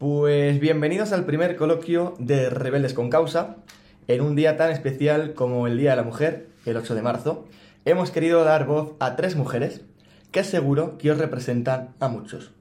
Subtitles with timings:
[0.00, 3.56] Pues bienvenidos al primer coloquio de Rebeldes con Causa.
[4.08, 7.46] En un día tan especial como el Día de la Mujer, el 8 de marzo,
[7.84, 9.82] hemos querido dar voz a tres mujeres
[10.32, 12.52] que seguro que os representan a muchos.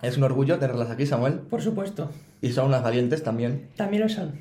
[0.00, 1.40] Es un orgullo tenerlas aquí, Samuel.
[1.40, 2.10] Por supuesto.
[2.40, 3.68] Y son unas valientes también.
[3.76, 4.32] También lo son.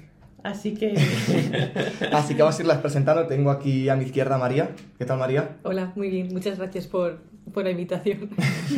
[0.42, 0.94] Así que...
[2.14, 3.28] Así que vamos a irlas presentando.
[3.28, 4.70] Tengo aquí a mi izquierda a María.
[4.98, 5.58] ¿Qué tal, María?
[5.64, 6.30] Hola, muy bien.
[6.32, 7.20] Muchas gracias por,
[7.54, 8.30] por la invitación.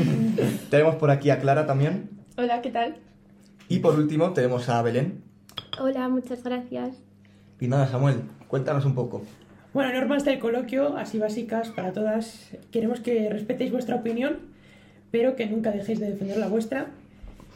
[0.72, 2.10] tenemos por aquí a Clara también.
[2.38, 2.98] Hola, ¿qué tal?
[3.70, 5.22] Y por último tenemos a Belén.
[5.80, 6.96] Hola, muchas gracias.
[7.60, 9.24] Y nada, Samuel, cuéntanos un poco.
[9.74, 12.52] Bueno, normas del coloquio, así básicas para todas.
[12.72, 14.38] Queremos que respetéis vuestra opinión,
[15.12, 16.88] pero que nunca dejéis de defender la vuestra.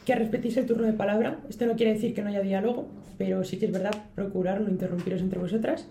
[0.04, 1.38] Que respetéis el turno de palabra.
[1.48, 4.68] Esto no quiere decir que no haya diálogo, pero sí que es verdad procurar no
[4.68, 5.86] interrumpiros entre vosotras.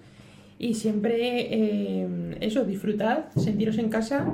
[0.60, 4.28] Y siempre eh, eso, disfrutad, sentiros en casa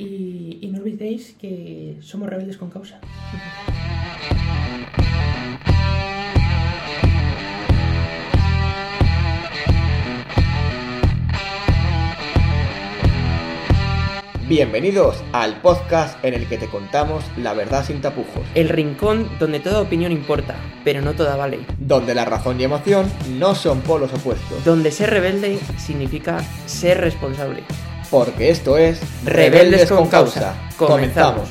[0.00, 3.00] y, y no olvidéis que somos rebeldes con causa.
[14.48, 18.44] Bienvenidos al podcast en el que te contamos la verdad sin tapujos.
[18.56, 21.60] El rincón donde toda opinión importa, pero no toda vale.
[21.78, 23.06] Donde la razón y emoción
[23.38, 24.64] no son polos opuestos.
[24.64, 27.62] Donde ser rebelde significa ser responsable.
[28.10, 30.54] Porque esto es Rebeldes, con, causa.
[30.76, 31.48] Comenzamos.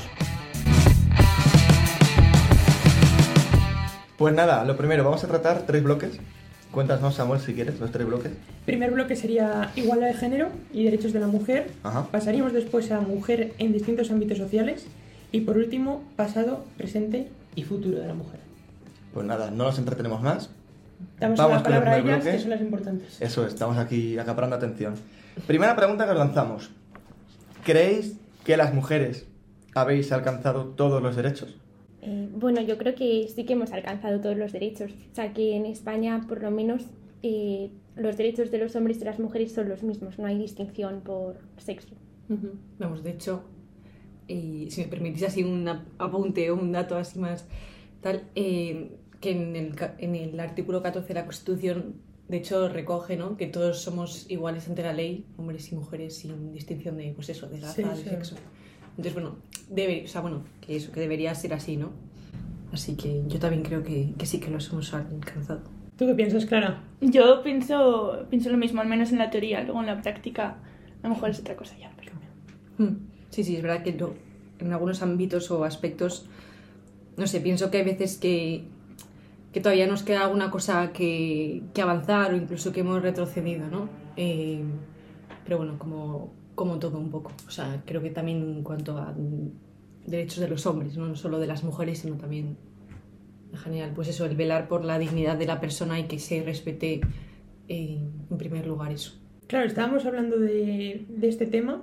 [4.17, 6.19] Pues nada, lo primero, vamos a tratar tres bloques
[6.71, 8.31] Cuéntanos, Samuel, si quieres, los tres bloques.
[8.65, 11.71] Primer bloque sería igualdad de género y derechos de la mujer.
[12.11, 14.85] Pasaríamos después a mujer en distintos ámbitos sociales.
[15.31, 18.39] Y por último, pasado, presente y futuro de la mujer.
[19.13, 20.52] Pues nada, no nos entretenemos más.
[21.19, 23.19] Damos Vamos la palabra a ellas, que son las importantes.
[23.19, 24.93] Eso, estamos aquí acaparando atención.
[25.47, 26.72] Primera pregunta que os lanzamos.
[27.63, 29.27] ¿Creéis que las mujeres
[29.75, 31.55] habéis alcanzado todos los derechos?
[32.02, 34.91] Eh, bueno, yo creo que sí que hemos alcanzado todos los derechos.
[35.11, 36.83] O sea, que en España, por lo menos,
[37.23, 40.38] eh, los derechos de los hombres y de las mujeres son los mismos, no hay
[40.38, 41.95] distinción por sexo.
[42.77, 43.43] Vamos, de hecho,
[44.27, 45.67] y si me permitís así un
[45.98, 47.48] apunte o un dato así más
[48.02, 51.95] tal, eh, que en el, en el artículo 14 de la Constitución,
[52.29, 53.35] de hecho, recoge ¿no?
[53.37, 57.49] que todos somos iguales ante la ley, hombres y mujeres, sin distinción de, pues eso,
[57.49, 58.35] de raza, de sexo.
[58.91, 59.37] Entonces, bueno,
[59.69, 61.89] debe, o sea, bueno, que eso, que debería ser así, ¿no?
[62.71, 65.61] Así que yo también creo que, que sí que los hemos alcanzado.
[65.97, 66.83] ¿Tú qué piensas, Clara?
[67.01, 70.57] Yo pienso, pienso lo mismo, al menos en la teoría, luego en la práctica
[71.01, 72.11] a lo mejor es otra cosa ya, pero...
[72.77, 73.07] Hmm.
[73.31, 73.97] Sí, sí, es verdad que
[74.59, 76.27] en algunos ámbitos o aspectos,
[77.17, 78.65] no sé, pienso que hay veces que,
[79.52, 83.89] que todavía nos queda alguna cosa que, avanzar o incluso que hemos retrocedido, ¿no?
[84.15, 84.64] Eh,
[85.43, 87.32] pero bueno, como, como todo un poco.
[87.48, 89.15] O sea, creo que también en cuanto a
[90.05, 92.58] derechos de los hombres, no, solo de las mujeres, sino también
[93.52, 96.43] en general, pues eso, el velar por la dignidad de la persona y que se
[96.43, 97.02] respete
[97.67, 97.99] eh,
[98.30, 99.14] en primer lugar eso.
[99.48, 101.82] Claro, estábamos hablando de, de este tema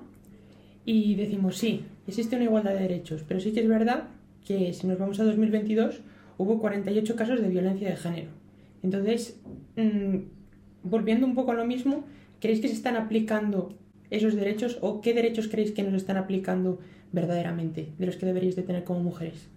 [0.85, 4.05] y decimos, sí, existe una igualdad de derechos, pero sí que es verdad
[4.45, 6.01] que si nos vamos a 2022
[6.39, 8.31] hubo 48 casos de violencia de género.
[8.83, 9.41] Entonces,
[9.77, 10.17] mm,
[10.83, 12.05] volviendo un poco a lo mismo,
[12.41, 13.75] ¿creéis que se están aplicando
[14.11, 16.79] esos derechos o qué derechos creéis que nos están aplicando
[17.13, 19.49] verdaderamente de los que deberíais de tener como mujeres?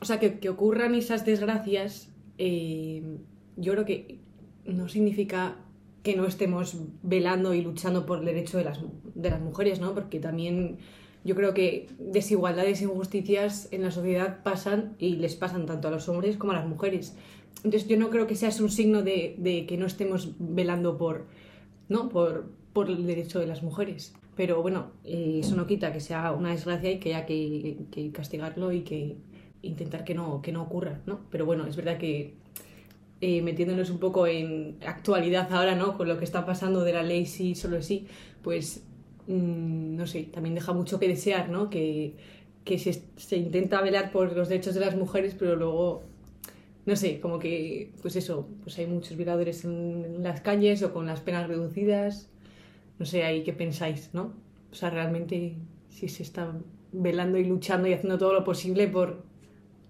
[0.00, 3.02] O sea, que, que ocurran esas desgracias, eh,
[3.56, 4.18] yo creo que
[4.64, 5.56] no significa
[6.02, 8.80] que no estemos velando y luchando por el derecho de las,
[9.14, 9.94] de las mujeres, ¿no?
[9.94, 10.78] Porque también
[11.28, 15.90] yo creo que desigualdades e injusticias en la sociedad pasan y les pasan tanto a
[15.90, 17.14] los hombres como a las mujeres.
[17.64, 21.26] Entonces yo no creo que sea un signo de, de que no estemos velando por,
[21.90, 22.08] ¿no?
[22.08, 24.14] por, por el derecho de las mujeres.
[24.36, 28.72] Pero bueno, eh, eso no quita que sea una desgracia y que haya que, castigarlo
[28.72, 29.16] y que
[29.60, 31.20] intentar que no, que no ocurra, ¿no?
[31.30, 32.36] Pero bueno, es verdad que
[33.20, 35.98] eh, metiéndonos un poco en actualidad ahora, ¿no?
[35.98, 38.06] Con lo que está pasando de la ley sí, solo sí,
[38.42, 38.87] pues
[39.28, 41.70] mm, no sé, también deja mucho que desear, ¿no?
[41.70, 42.16] Que,
[42.64, 46.02] que se, se, intenta velar por los derechos de las mujeres, pero luego,
[46.86, 51.06] no sé, como que, pues eso, pues hay muchos violadores en las calles o con
[51.06, 52.28] las penas reducidas
[52.98, 54.32] no sé ahí qué pensáis, ¿no?
[54.70, 55.56] O sea, realmente
[55.88, 56.52] si se está
[56.92, 59.22] velando y luchando y haciendo todo lo posible por,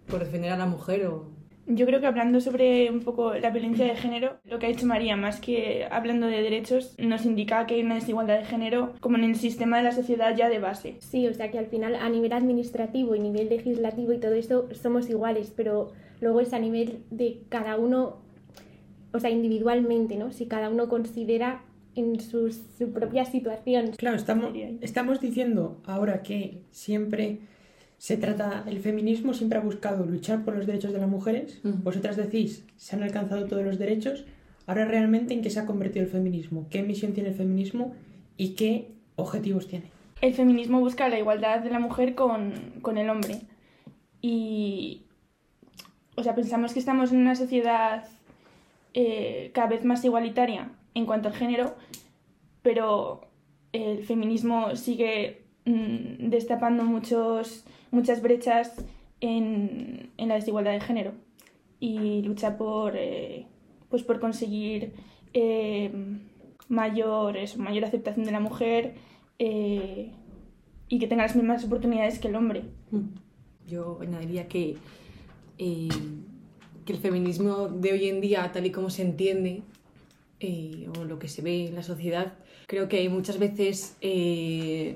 [0.06, 1.37] por defender a la mujer o...
[1.70, 4.86] Yo creo que hablando sobre un poco la violencia de género, lo que ha dicho
[4.86, 9.18] María, más que hablando de derechos, nos indica que hay una desigualdad de género como
[9.18, 10.96] en el sistema de la sociedad ya de base.
[11.00, 14.66] Sí, o sea que al final a nivel administrativo y nivel legislativo y todo eso
[14.72, 15.92] somos iguales, pero
[16.22, 18.16] luego es a nivel de cada uno,
[19.12, 20.32] o sea, individualmente, ¿no?
[20.32, 21.64] Si cada uno considera
[21.94, 22.50] en su,
[22.94, 23.90] propia situación.
[23.96, 27.40] Claro, estamos, estamos diciendo ahora que siempre
[27.98, 31.60] Se trata, el feminismo siempre ha buscado luchar por los derechos de las mujeres.
[31.62, 34.24] Vosotras decís, se han alcanzado todos los derechos.
[34.66, 36.66] Ahora realmente, ¿en qué se ha convertido el feminismo?
[36.70, 37.94] ¿Qué misión tiene el feminismo
[38.36, 39.90] y qué objetivos tiene?
[40.20, 42.52] El feminismo busca la igualdad de la mujer con,
[42.82, 43.40] con el hombre.
[44.20, 45.02] Y,
[46.16, 48.04] o sea, pensamos que estamos en una sociedad
[48.94, 51.76] eh, cada vez más igualitaria en cuanto al género,
[52.62, 53.20] pero
[53.72, 58.72] el feminismo sigue mm, destapando muchos, muchas brechas
[59.20, 61.12] en, en la desigualdad de género
[61.80, 63.46] y lucha por, eh,
[63.88, 64.92] pues por conseguir
[65.32, 65.90] eh,
[66.68, 68.94] mayor, aceptación de la mujer
[69.38, 70.12] eh,
[70.88, 72.64] y que tenga las mismas oportunidades que el hombre.
[73.66, 74.76] Yo añadiría que,
[75.58, 75.88] eh,
[76.84, 79.62] que el feminismo de hoy en día, tal y como se entiende,
[80.96, 82.34] o lo que se ve en la sociedad,
[82.66, 83.96] creo que muchas veces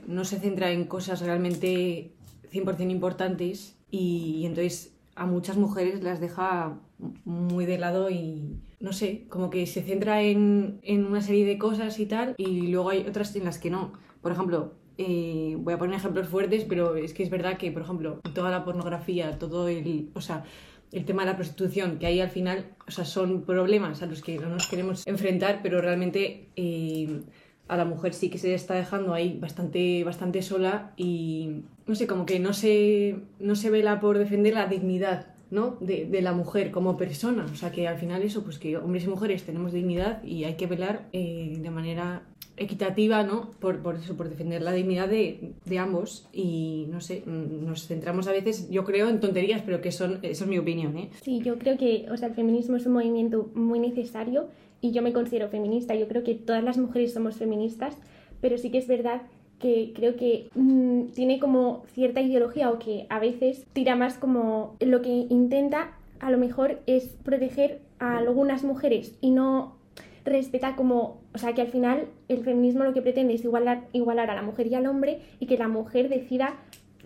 [0.07, 2.13] no se centra en cosas realmente
[2.53, 6.79] 100% importantes y, y entonces a muchas mujeres las deja
[7.25, 11.59] muy de lado y no sé, como que se centra en, en una serie de
[11.59, 13.93] cosas y tal y luego hay otras en las que no.
[14.21, 17.83] Por ejemplo, eh, voy a poner ejemplos fuertes, pero es que es verdad que, por
[17.83, 20.45] ejemplo, toda la pornografía, todo el, o sea,
[20.93, 24.23] el tema de la prostitución, que ahí al final, o sea, son problemas a los
[24.23, 27.23] que no nos queremos enfrentar, pero realmente eh,
[27.69, 32.07] a la mujer sí que se está dejando ahí bastante, bastante sola y, no sé,
[32.07, 35.27] como que no se, no se vela por defender la dignidad.
[35.51, 35.77] ¿no?
[35.81, 39.05] De, de la mujer como persona, o sea que al final eso, pues que hombres
[39.05, 42.23] y mujeres tenemos dignidad y hay que velar eh, de manera
[42.57, 43.51] equitativa, ¿no?
[43.61, 47.87] Por, por eso, por defender la dignidad de, de ambos y no sé, mm, nos
[47.87, 51.11] centramos a veces, yo creo, en tonterías, pero que son, eso es mi opinión, ¿eh?
[51.23, 54.49] Sí, yo creo que o sea, el feminismo es un movimiento muy necesario
[54.83, 55.95] y yo me considero feminista.
[55.95, 57.97] Yo creo que todas las mujeres somos feministas,
[58.43, 59.23] pero sí que es verdad
[59.59, 64.77] que creo que mm, tiene como cierta ideología o que a veces tira más como
[64.81, 69.77] lo que intenta a lo mejor es proteger a algunas mujeres y no
[70.25, 74.31] respeta como, o sea, que al final el feminismo lo que pretende es igualar, igualar
[74.31, 76.57] a la mujer y al hombre y que la mujer decida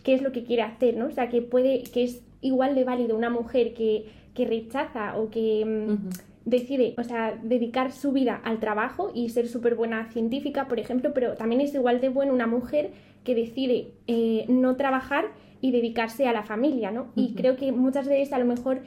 [0.02, 1.06] qué es lo que quiere hacer, ¿no?
[1.06, 5.31] O sea, que puede, que es igual de válido una mujer que, que rechaza o
[5.31, 6.08] que mm.
[6.47, 11.13] Decide, o sea, dedicar su vida al trabajo y ser súper buena científica, por ejemplo,
[11.13, 12.93] pero también es igual de buena una mujer
[13.25, 15.27] que decide eh, no trabajar
[15.61, 17.09] y dedicarse a la familia, ¿no?
[17.17, 18.81] Y creo que muchas veces a lo mejor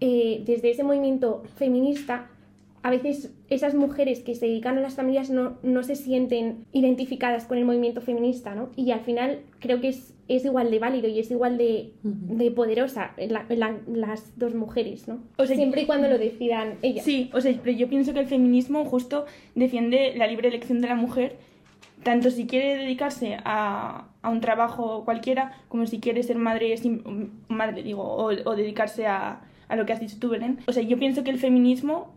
[0.00, 2.30] eh, desde ese movimiento feminista
[2.84, 7.46] a veces esas mujeres que se dedican a las familias no, no se sienten identificadas
[7.46, 8.68] con el movimiento feminista, ¿no?
[8.76, 11.92] Y al final creo que es, es igual de válido y es igual de,
[12.54, 15.18] poderosa la- la- las dos mujeres, ¿no?
[15.38, 17.04] O sea, Siempre y cuando lo decidan ellas.
[17.06, 20.88] Sí, o sea, pero yo pienso que el feminismo justo defiende la libre elección de
[20.88, 21.36] la mujer,
[22.02, 26.74] tanto si quiere dedicarse a, a un trabajo cualquiera, como si quiere ser madre,
[27.48, 30.58] madre digo, o, o dedicarse a, a lo que has dicho tú, Belén.
[30.66, 32.12] O sea, yo pienso que el feminismo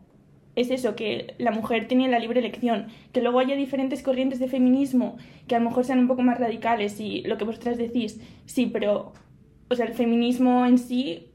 [0.57, 4.48] es eso, que la mujer tiene la libre elección, que luego haya diferentes corrientes de
[4.50, 5.15] feminismo
[5.48, 8.65] que a lo mejor sean un poco más radicales y lo que vosotras decís, sí,
[8.65, 9.13] pero,
[9.69, 11.27] o sea, el feminismo en sí,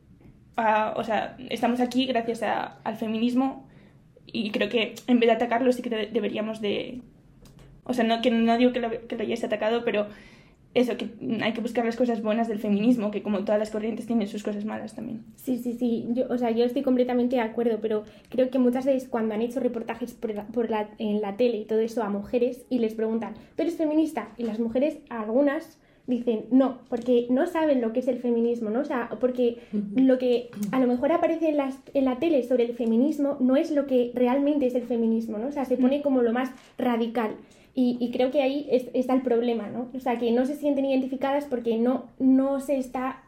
[0.57, 3.67] ah, o sea, estamos aquí gracias a- al feminismo
[4.27, 7.01] y creo que en vez de atacarlo sí que de- deberíamos de...
[7.85, 10.07] O sea, no, que no digo que lo, que lo hayáis atacado, pero
[10.75, 11.11] eso, que
[11.43, 14.43] hay que buscar las cosas buenas del feminismo, que como todas las corrientes tienen sus
[14.43, 15.25] cosas malas también.
[15.37, 16.07] Sí, sí, sí.
[16.13, 19.43] Yo, o sea, yo estoy completamente de acuerdo, pero creo que muchas veces cuando han
[19.43, 23.35] hecho reportajes por la, en la tele y todo eso a mujeres y les preguntan,
[23.55, 24.31] ¿tú eres feminista?
[24.39, 28.81] Y las mujeres, algunas, dicen no, porque no saben lo que es el feminismo, ¿no?
[28.81, 29.59] O sea, porque
[29.95, 33.57] lo que a lo mejor aparece en, las, en la tele sobre el feminismo no
[33.57, 35.49] es lo que realmente es el feminismo, ¿no?
[35.49, 37.37] O sea, se pone como lo más radical.
[37.75, 39.89] Y, y creo que ahí es- está el problema, ¿no?
[39.95, 43.23] O sea, que no se sienten identificadas porque no, no se está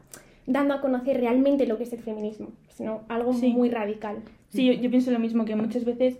[0.47, 3.49] dando a conocer realmente lo que es el feminismo, sino algo Sí.
[3.53, 4.17] muy radical.
[4.51, 6.19] Sí, yo, yo pienso lo mismo, que muchas veces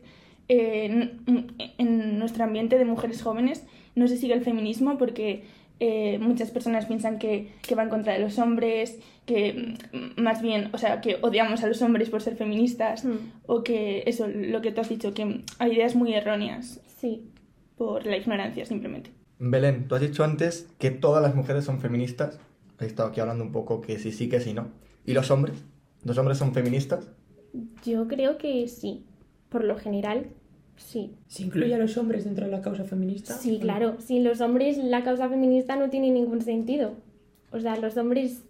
[0.49, 0.87] eh,
[1.27, 1.47] en,
[1.79, 5.43] en nuestro ambiente de mujeres jóvenes no se sigue el feminismo porque
[5.81, 9.77] eh, muchas personas piensan que, que va en contra de los hombres, que
[10.17, 13.17] mm, más bien, o sea, que odiamos a los hombres por ser feministas, Mm.
[13.47, 17.21] o que eso, lo que tú has dicho, que hay ideas muy erróneas Sí.
[17.85, 19.11] Por la ignorancia simplemente.
[19.39, 22.39] Belén, tú has dicho antes que todas las mujeres son feministas.
[22.81, 24.69] He estado aquí hablando un poco que sí, sí, que sí, no.
[25.05, 25.63] ¿Y los hombres?
[26.03, 27.11] ¿Los hombres son feministas?
[27.85, 29.05] Yo creo que sí.
[29.51, 30.29] Por lo general,
[30.77, 31.15] sí.
[31.27, 33.35] ¿Se incluye a los hombres dentro de la causa feminista?
[33.35, 33.97] Sí, claro.
[34.01, 36.93] Sin los hombres, la causa feminista no tiene ningún sentido.
[37.53, 38.45] O sea, los hombres.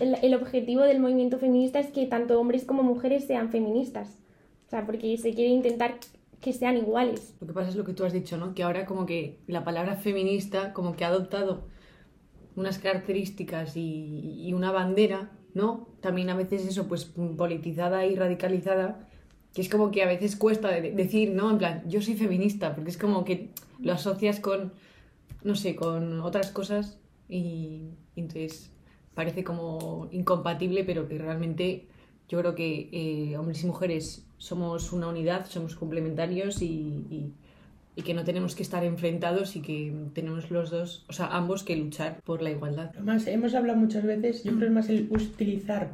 [0.00, 4.18] El, el objetivo del movimiento feminista es que tanto hombres como mujeres sean feministas.
[4.66, 5.94] O sea, porque se quiere intentar
[6.42, 7.34] que sean iguales.
[7.40, 8.54] Lo que pasa es lo que tú has dicho, ¿no?
[8.54, 11.62] Que ahora como que la palabra feminista como que ha adoptado
[12.56, 15.88] unas características y, y una bandera, ¿no?
[16.02, 19.08] También a veces eso, pues politizada y radicalizada,
[19.54, 21.50] que es como que a veces cuesta de- decir, ¿no?
[21.50, 24.72] En plan, yo soy feminista, porque es como que lo asocias con,
[25.44, 28.70] no sé, con otras cosas y, y entonces
[29.14, 31.86] parece como incompatible, pero que realmente
[32.28, 36.66] yo creo que eh, hombres y mujeres somos una unidad, somos complementarios y,
[37.10, 37.32] y-
[37.94, 41.62] y que no tenemos que estar enfrentados y que tenemos los dos, o sea, ambos
[41.62, 42.90] que luchar por la igualdad.
[42.94, 45.90] Además, hemos hablado muchas veces, yo creo que es más el utilizar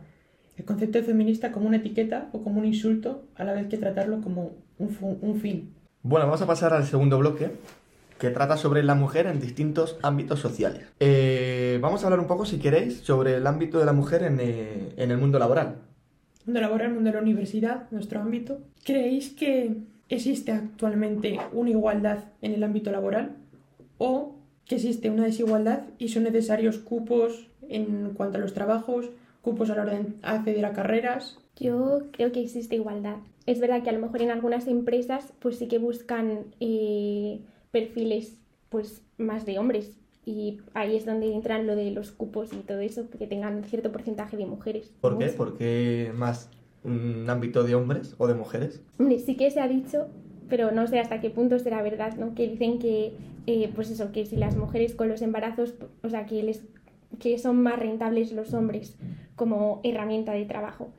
[0.56, 3.78] el concepto de feminista como una etiqueta o como un insulto, a la vez que
[3.78, 5.74] tratarlo como un, un fin.
[6.02, 7.50] Bueno, vamos a pasar al segundo bloque,
[8.20, 10.86] que trata sobre la mujer en distintos ámbitos sociales.
[11.00, 14.38] Eh, vamos a hablar un poco, si queréis, sobre el ámbito de la mujer en,
[14.40, 15.76] eh, en el mundo laboral.
[16.48, 18.62] Mundo laboral, mundo de la universidad, nuestro ámbito.
[18.82, 23.36] ¿Creéis que existe actualmente una igualdad en el ámbito laboral?
[23.98, 29.10] ¿O que existe una desigualdad y son necesarios cupos en cuanto a los trabajos,
[29.42, 31.38] cupos a la hora de acceder a carreras?
[31.56, 33.16] Yo creo que existe igualdad.
[33.44, 37.40] Es verdad que a lo mejor en algunas empresas pues sí que buscan eh,
[37.72, 38.38] perfiles
[38.70, 42.80] pues más de hombres y ahí es donde entran lo de los cupos y todo
[42.80, 44.92] eso, que tengan cierto porcentaje de mujeres.
[45.00, 45.26] ¿Por qué?
[45.28, 46.50] ¿Por qué más
[46.84, 48.82] un ámbito de hombres o de mujeres?
[48.98, 50.08] Hombre, sí que se ha dicho,
[50.48, 52.34] pero no sé hasta qué punto será verdad, ¿no?
[52.34, 53.12] Que dicen que,
[53.46, 56.62] eh, pues eso, que si las mujeres con los embarazos, o sea, que, les,
[57.18, 58.96] que son más rentables los hombres
[59.34, 60.90] como herramienta de trabajo.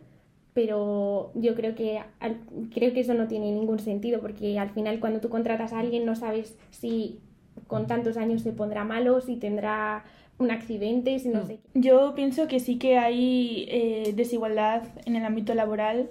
[0.53, 2.41] Pero yo creo que, al-
[2.73, 6.05] creo que eso no tiene ningún sentido, porque al final cuando tú contratas a alguien
[6.05, 7.19] no sabes si
[7.67, 10.03] con tantos años se pondrá malo, si tendrá
[10.37, 11.47] un accidente, si no Mm.
[11.47, 11.79] sé qué.
[11.79, 16.09] Yo pienso que sí que hay eh, desigualdad en el ámbito laboral.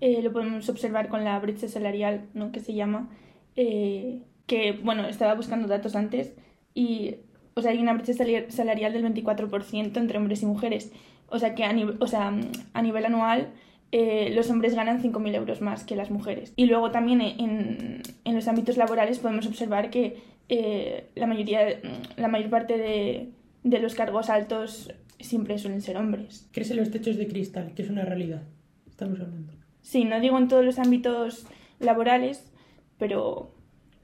[0.00, 2.52] Eh, lo podemos observar con la brecha salarial, ¿no?
[2.52, 3.08] que se llama.
[3.56, 6.32] eh, que, bueno, estaba buscando datos antes
[6.74, 7.16] y,
[7.54, 8.12] o sea, hay una brecha
[8.48, 10.90] salarial del 24% entre hombres y mujeres.
[11.28, 12.32] O sea, que a, nive- o sea,
[12.74, 13.48] a nivel anual
[13.92, 16.52] eh, los hombres ganan 5.000 euros más que las mujeres.
[16.56, 20.16] Y luego también en, en los ámbitos laborales podemos observar que
[20.54, 21.80] eh, la, mayoría,
[22.16, 23.30] la mayor parte de,
[23.64, 26.48] de los cargos altos siempre suelen ser hombres.
[26.52, 27.72] ¿Crees en los techos de cristal?
[27.74, 28.42] Que es una realidad.
[28.88, 29.54] Estamos hablando.
[29.80, 31.46] Sí, no digo en todos los ámbitos
[31.80, 32.52] laborales,
[32.98, 33.54] pero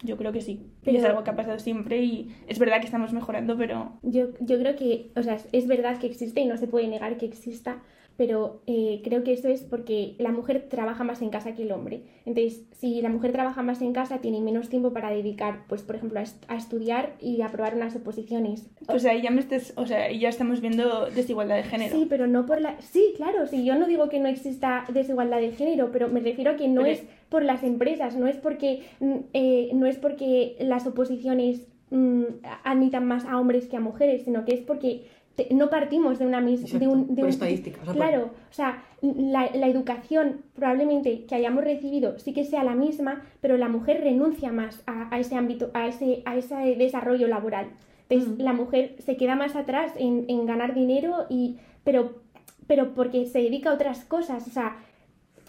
[0.02, 0.62] yo creo que sí.
[0.84, 3.98] Y es Pero- algo que ha pasado siempre y es verdad que estamos mejorando, pero
[4.02, 7.16] Yo, yo creo que, o sea, es verdad que existe y no se puede negar
[7.18, 7.82] que exista,
[8.18, 11.70] pero eh, creo que eso es porque la mujer trabaja más en casa que el
[11.70, 12.02] hombre.
[12.26, 15.94] Entonces, si la mujer trabaja más en casa, tiene menos tiempo para dedicar, pues, por
[15.94, 18.68] ejemplo, a, est- a estudiar y a aprobar unas oposiciones.
[18.88, 21.96] o sea, ya me estés, o sea, ya estamos viendo desigualdad de género.
[21.96, 22.80] Sí, pero no por la...
[22.80, 26.50] Sí, claro, sí, yo no digo que no exista desigualdad de género, pero me refiero
[26.50, 29.96] a que no Pero- es por las empresas, no es porque, mm, eh, no es
[29.96, 32.24] porque las oposiciones mm,
[32.64, 35.04] admitan más a hombres que a mujeres, sino que es porque
[35.52, 36.78] no partimos de una misma...
[36.78, 40.42] De un, de por un- estadística, o sea, por- claro, o sea, la, la educación
[40.54, 45.14] probablemente que hayamos recibido sí que sea la misma, pero la mujer renuncia más a,
[45.14, 47.66] a ese ámbito, a ese, a ese desarrollo laboral.
[48.08, 48.42] Entonces, Ujú.
[48.42, 52.22] la mujer se queda más atrás en, en ganar dinero, y, pero,
[52.66, 54.46] pero porque se dedica a otras cosas.
[54.46, 54.76] O sea,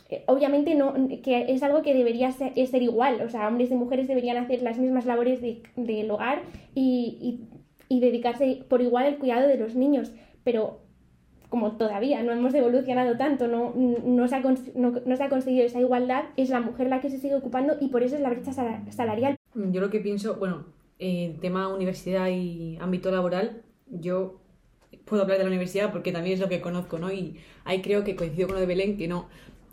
[0.09, 0.93] eh, obviamente no,
[1.23, 3.21] que es algo que debería ser, ser igual.
[3.21, 6.41] O sea, hombres y mujeres deberían hacer las mismas labores de- del hogar
[6.75, 7.58] y, y-
[7.89, 10.11] y dedicarse por igual al cuidado de los niños.
[10.45, 10.79] Pero
[11.49, 14.39] como todavía no hemos evolucionado tanto, no, no, se ha,
[14.75, 17.75] no, no se ha conseguido esa igualdad, es la mujer la que se sigue ocupando
[17.81, 19.35] y por eso es la brecha sala- salarial.
[19.55, 20.65] Yo lo que pienso, bueno,
[20.99, 24.39] eh, tema universidad y ámbito laboral, yo
[25.05, 27.11] puedo hablar de la universidad porque también es lo que conozco, ¿no?
[27.11, 29.27] Y ahí creo que coincido con lo de Belén, que no,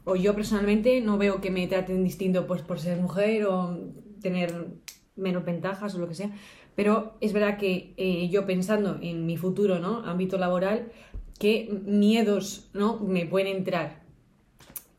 [0.05, 3.77] o yo personalmente no veo que me traten distinto pues por ser mujer o
[4.23, 4.69] tener
[5.15, 6.31] menos ventajas o lo que sea,
[6.77, 10.01] pero es verdad que eh, yo pensando en mi futuro, ¿no?
[10.07, 10.93] Ámbito laboral,
[11.41, 12.99] qué miedos, ¿no?
[13.01, 14.03] Me pueden entrar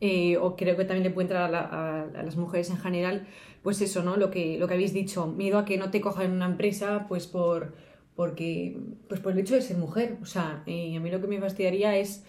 [0.00, 3.26] eh, o creo que también le puede entrar a, la- a- las mujeres en general,
[3.62, 4.16] pues eso, ¿no?
[4.16, 7.06] Lo que, lo que habéis dicho, miedo a que no te cojan en una empresa,
[7.08, 7.74] pues por,
[8.14, 10.18] porque, pues por el hecho de ser mujer.
[10.22, 12.24] O sea, eh, a mí lo que me fastidiaría es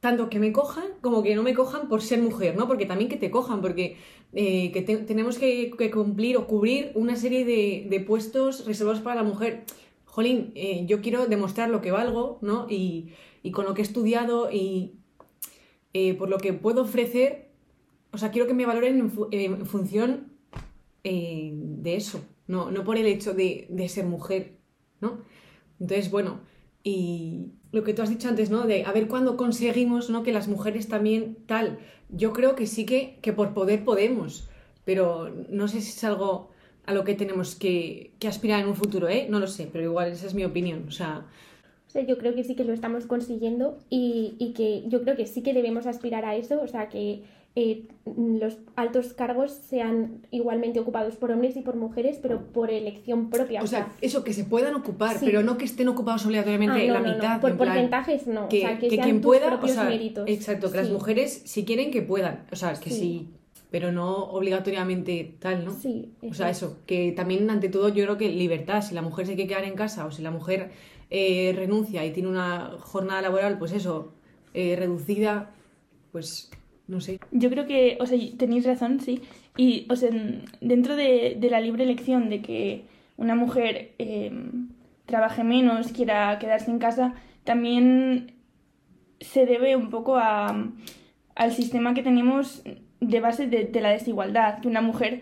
[0.00, 2.66] tanto que me cojan como que no me cojan por ser mujer, ¿no?
[2.66, 3.96] Porque también que te cojan, porque
[4.32, 9.22] eh, que te- tenemos que, cumplir o cubrir una serie de, puestos reservados para la
[9.24, 9.64] mujer.
[10.04, 12.66] Jolín, eh, yo quiero demostrar lo que valgo, ¿no?
[12.68, 13.12] Y,
[13.52, 14.94] con lo que he estudiado y
[15.94, 17.48] eh, por lo que puedo ofrecer,
[18.12, 20.32] o sea, quiero que me valoren en, fu- en función
[21.02, 24.58] de eso, no, no por el hecho de, de ser mujer,
[25.00, 25.22] ¿no?
[25.80, 26.40] Entonces, bueno,
[26.82, 28.66] y lo que tú has dicho antes, ¿no?
[28.66, 30.22] De a ver cuándo conseguimos, ¿no?
[30.22, 31.78] Que las mujeres también tal.
[32.08, 34.48] Yo creo que sí que, que por poder podemos,
[34.84, 36.50] pero no sé si es algo
[36.86, 39.26] a lo que tenemos que, que aspirar en un futuro, ¿eh?
[39.30, 40.84] No lo sé, pero igual esa es mi opinión.
[40.88, 41.26] O sea,
[41.88, 45.16] O sea, yo creo que sí que lo estamos consiguiendo y, y que yo creo
[45.16, 47.24] que sí que debemos aspirar a eso, o sea, que
[47.56, 53.28] eh, los altos cargos sean igualmente ocupados por hombres y por mujeres, pero por elección
[53.28, 53.62] propia.
[53.62, 55.26] o sea, eso, que se puedan ocupar, Sí.
[55.26, 57.40] pero no que estén ocupados obligatoriamente Ah, no, la no, no, mitad.
[57.40, 59.50] por en plan, porcentajes no, que, o sea, que, que sean quien tus pueda, o
[59.50, 60.28] propios sea, méritos.
[60.28, 60.92] exacto, que las Sí.
[60.92, 62.44] mujeres, si quieren, que puedan.
[62.52, 62.96] O sea, que Sí.
[63.00, 63.28] sí,
[63.70, 65.72] pero no obligatoriamente tal, ¿no?
[65.72, 69.26] Sí, O sea, eso, que también ante todo yo creo que libertad, si la mujer
[69.26, 70.70] se quiere quedar en casa o si la mujer
[71.12, 74.12] eh, renuncia y tiene una jornada laboral, pues eso,
[74.54, 75.50] eh, reducida,
[76.12, 76.50] pues
[76.90, 77.20] no sé.
[77.30, 79.22] Yo creo que, o sea, tenéis razón, sí.
[79.56, 80.10] Y, o sea,
[80.60, 82.84] dentro de, la libre elección de que
[83.16, 84.32] una mujer eh,
[85.06, 88.32] trabaje menos, quiera quedarse en casa, también
[89.20, 90.68] se debe un poco a,
[91.36, 92.62] al sistema que tenemos
[93.00, 94.60] de base de, de la desigualdad.
[94.60, 95.20] Que una mujer,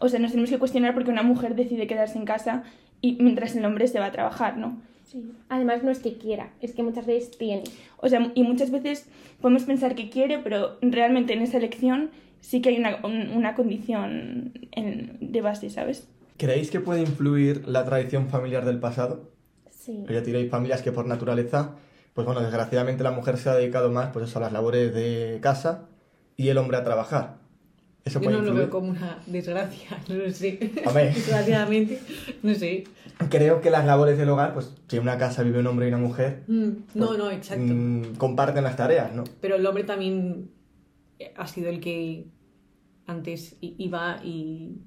[0.00, 2.64] o sea, nos tenemos que cuestionar porque una mujer decide quedarse en casa
[3.02, 4.80] y mientras el hombre se va a trabajar, ¿no?
[5.10, 5.32] Sí.
[5.48, 7.64] Además, no es que quiera, es que muchas veces tiene.
[7.96, 9.06] O sea, y muchas veces
[9.40, 13.54] podemos pensar que quiere, pero realmente en esa elección sí que hay una, un- una
[13.56, 16.06] condición en- de base, ¿sabes?
[16.36, 19.30] ¿Creéis que puede influir la tradición familiar del pasado?
[19.70, 20.04] Sí.
[20.08, 21.74] Ya diréis familias que por naturaleza,
[22.14, 25.38] pues bueno, desgraciadamente la mujer se ha dedicado más pues eso, a las labores de
[25.42, 25.88] casa
[26.36, 27.39] y el hombre a trabajar.
[28.04, 30.58] Eso Yo no lo veo como una desgracia, no lo sé.
[30.84, 32.00] Desgraciadamente,
[32.42, 32.84] no sé.
[33.28, 35.88] Creo que las labores del hogar, pues si en una casa vive un hombre y
[35.88, 37.62] una mujer, Mm, no, pues, no, exacto.
[37.74, 39.24] mm, comparten las tareas, ¿no?
[39.40, 40.50] Pero el hombre también
[41.36, 42.26] ha sido el que
[43.06, 44.78] antes iba y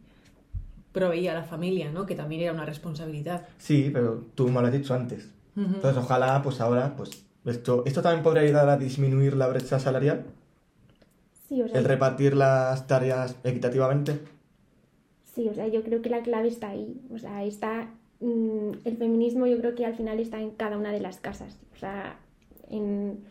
[0.91, 2.05] proveía a la familia, ¿no?
[2.05, 3.47] Que también era una responsabilidad.
[3.57, 5.29] Sí, pero tú me lo has dicho antes.
[5.55, 10.23] Entonces, ojalá, pues ahora, pues esto, esto también podría ayudar a disminuir la brecha salarial,
[11.53, 14.19] Sí, o sea, el repartir las tareas equitativamente.
[15.35, 16.99] Sí, o sea, yo creo que la clave está ahí.
[17.13, 17.91] O sea, está.
[18.21, 21.59] mm, el feminismo, yo creo que al final está en cada una de las casas.
[21.73, 22.17] O sea,
[22.71, 23.23] en,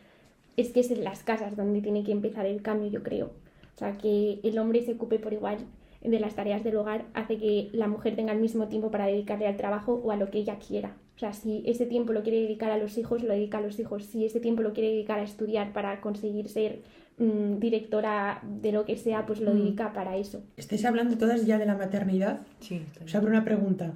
[0.56, 3.32] es que es en las casas donde tiene que empezar el cambio, yo creo.
[3.74, 5.58] O sea, que el hombre se ocupe por igual
[6.00, 9.48] de las tareas del hogar hace que la mujer tenga el mismo tiempo para dedicarle
[9.48, 10.96] al trabajo o a lo que ella quiera.
[11.16, 13.80] O sea, si ese tiempo lo quiere dedicar a los hijos, lo dedica a los
[13.80, 14.04] hijos.
[14.04, 16.82] Si ese tiempo lo quiere dedicar a estudiar para conseguir ser
[17.18, 19.58] mm, directora de lo que sea, pues lo Mm.
[19.58, 20.42] dedica para eso.
[20.56, 22.40] Estáis hablando todas ya de la maternidad.
[22.60, 23.94] Sí, Os abro una pregunta.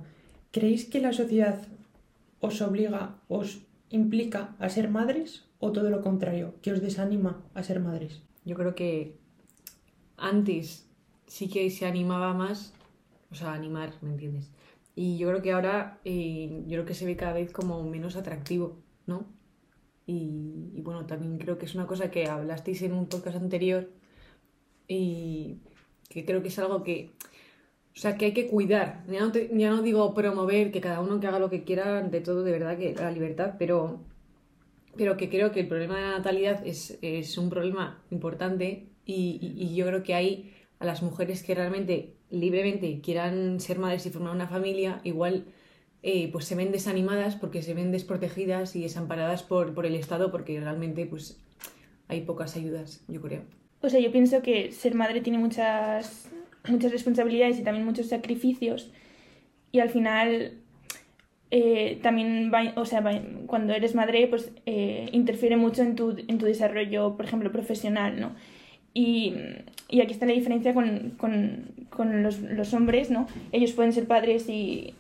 [0.52, 1.58] ¿Creéis que la sociedad
[2.40, 7.62] os obliga, os implica a ser madres o todo lo contrario, que os desanima a
[7.62, 8.22] ser madres?
[8.44, 9.16] Yo creo que
[10.16, 10.86] antes
[11.26, 12.72] sí que se animaba más,
[13.30, 14.50] o sea, animar, ¿me entiendes?
[14.94, 18.16] Y yo creo que ahora, eh, yo creo que se ve cada vez como menos
[18.16, 18.76] atractivo,
[19.06, 19.24] ¿no?
[20.06, 23.90] Y, y bueno, también creo que es una cosa que hablasteis en un podcast anterior
[24.88, 25.58] y
[26.08, 27.10] que creo que es algo que,
[27.94, 29.04] o sea, que hay que cuidar.
[29.08, 31.98] Ya no, te- ya no digo promover, que cada uno que haga lo que quiera,
[31.98, 34.00] ante todo, de verdad, que la libertad, pero
[34.96, 39.38] pero que creo que el problema de la natalidad es, es un problema importante y,
[39.42, 44.06] y- y yo creo que hay a las mujeres que realmente libremente quieran ser madres
[44.06, 45.44] y formar una familia, igual
[46.08, 50.30] eh, pues se ven desanimadas porque se ven desprotegidas y desamparadas por, por el Estado
[50.30, 51.38] porque realmente pues
[52.08, 53.42] hay pocas ayudas, yo creo.
[53.82, 56.30] O sea, yo pienso que ser madre tiene muchas,
[56.68, 58.90] muchas responsabilidades y también muchos sacrificios.
[59.72, 60.52] Y al final,
[61.50, 63.02] eh, también, va- o sea,
[63.46, 68.18] cuando eres madre, pues eh, interfiere mucho en tu, en tu desarrollo, por ejemplo, profesional,
[68.20, 68.34] ¿no?
[68.94, 69.34] Y,
[69.90, 73.26] y aquí está la diferencia con, con, con los, los hombres, ¿no?
[73.52, 74.94] Ellos pueden ser padres y,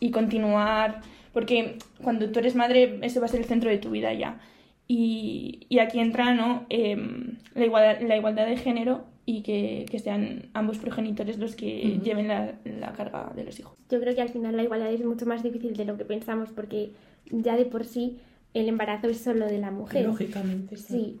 [0.00, 1.00] y continuar,
[1.32, 4.40] porque cuando tú eres madre, eso va a ser el centro de tu vida ya.
[4.86, 6.64] Y, y aquí entra ¿no?
[6.70, 11.92] Em, la, igualdad, la igualdad de género y que, que sean ambos progenitores los que
[11.96, 12.02] Ujú.
[12.04, 13.76] lleven la, la carga de los hijos.
[13.90, 16.50] Yo creo que al final la igualdad es mucho más difícil de lo que pensamos
[16.50, 16.92] porque
[17.30, 18.16] ya de por sí
[18.54, 20.06] el embarazo es solo de la mujer.
[20.06, 21.18] Lógicamente, Sí.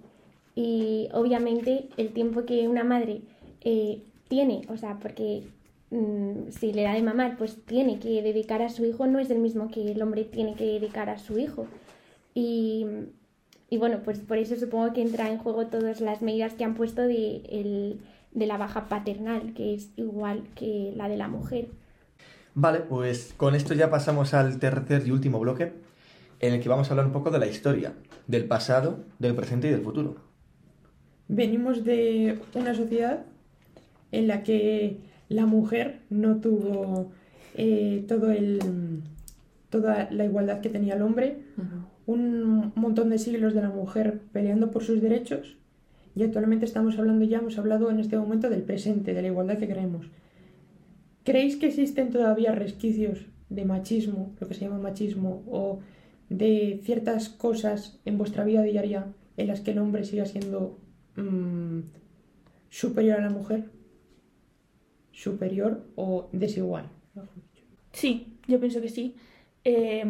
[0.54, 3.20] Y obviamente el tiempo que una madre
[3.60, 5.42] eh, tiene, o sea, porque
[5.90, 9.30] mm, si le da de mamar, pues tiene que dedicar a su hijo, no es
[9.30, 11.66] el mismo que el hombre tiene que dedicar a su hijo.
[12.34, 12.86] Y,
[13.70, 16.74] y bueno, pues por eso supongo que entra en juego todas las medidas que han
[16.74, 18.00] puesto de, el-
[18.32, 21.68] de la baja paternal, que es igual que la de la mujer.
[22.54, 25.72] Vale, pues con esto ya pasamos al tercer y último bloque,
[26.40, 27.94] en el que vamos a hablar un poco de la historia,
[28.26, 30.16] del pasado, del presente y del futuro.
[31.28, 33.24] Venimos de una sociedad
[34.12, 37.10] en la que la mujer no tuvo
[37.54, 38.60] eh, todo el,
[39.70, 41.38] toda la igualdad que tenía el hombre,
[42.06, 45.58] un montón de siglos de la mujer peleando por sus derechos
[46.18, 49.56] y actualmente estamos hablando ya, hemos hablado en este momento del presente, de la igualdad
[49.56, 50.10] que queremos.
[51.22, 55.78] ¿Creéis que existen todavía resquicios de machismo, lo que se llama machismo, o
[56.28, 60.80] de ciertas cosas en vuestra vida diaria en las que el hombre siga siendo
[61.14, 61.82] mm,
[62.68, 63.66] superior a la mujer?
[65.18, 66.84] ¿Superior o desigual?
[67.92, 69.16] Sí, yo pienso que sí.
[69.64, 70.04] Eh,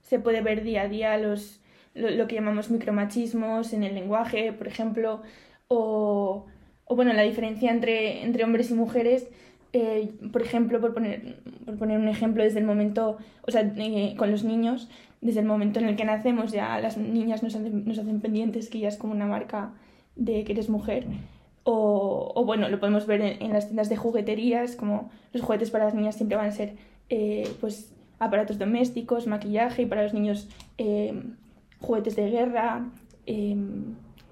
[0.00, 1.60] se puede ver día a día los,
[1.94, 5.20] lo, que llamamos micromachismos en el lenguaje, por ejemplo,
[5.68, 6.46] o,
[6.86, 9.28] o bueno, la diferencia entre, entre hombres y mujeres.
[9.74, 14.14] eh, por ejemplo, por poner, por poner un ejemplo, desde el momento, o sea, eh,
[14.16, 14.88] con los niños,
[15.20, 18.70] desde el momento en el que nacemos, ya las niñas nos hacen, nos hacen pendientes,
[18.70, 19.74] que ya es como una marca
[20.16, 21.06] de que eres mujer.
[21.70, 25.70] O, o bueno, lo podemos ver en, en las tiendas de jugueterías, como los juguetes
[25.70, 26.76] para las niñas siempre van a ser
[27.10, 31.12] eh, pues aparatos domésticos, maquillaje y para los niños eh,
[31.80, 32.88] juguetes de guerra,
[33.26, 33.54] eh,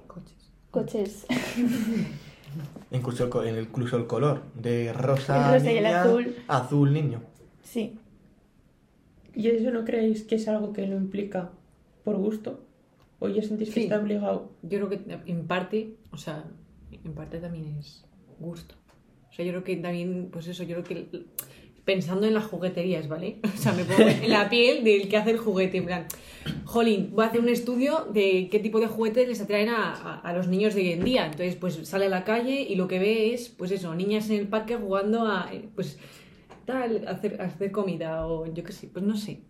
[0.06, 0.50] Coches.
[0.70, 1.26] coches,
[2.90, 6.36] Incluso el, incluso el color de rosa, El rosa y el niña, azul.
[6.48, 7.20] azul niño.
[7.62, 7.98] sí.
[9.34, 11.50] ¿Y eso no creéis que es algo que lo implica
[12.04, 12.60] por gusto?
[13.18, 13.82] ¿O ya sentís que Sí.
[13.82, 14.48] está obligado?
[14.62, 16.44] Yo creo que en parte, o sea,
[17.06, 18.04] en parte también es
[18.38, 18.74] gusto.
[19.30, 21.24] O sea, yo creo que también, pues eso, yo creo que
[21.84, 23.38] pensando en las jugueterías, ¿vale?
[23.54, 26.06] O sea, me pongo en la piel del que hace el juguete, en plan,
[26.64, 30.20] jolín, voy a hacer un estudio de qué tipo de juguetes les atraen a, a-
[30.20, 31.24] a los niños de hoy en día.
[31.26, 34.36] Entonces, pues sale a la calle y lo que ve es, pues eso, niñas en
[34.40, 35.98] el parque jugando a, eh, pues,
[36.64, 39.40] tal, hacer, hacer comida o yo qué sé, pues no sé.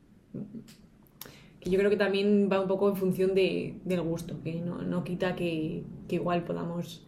[1.60, 4.82] Que yo creo que también va un poco en función de, del gusto, que no,
[4.82, 7.06] no quita que, que igual podamos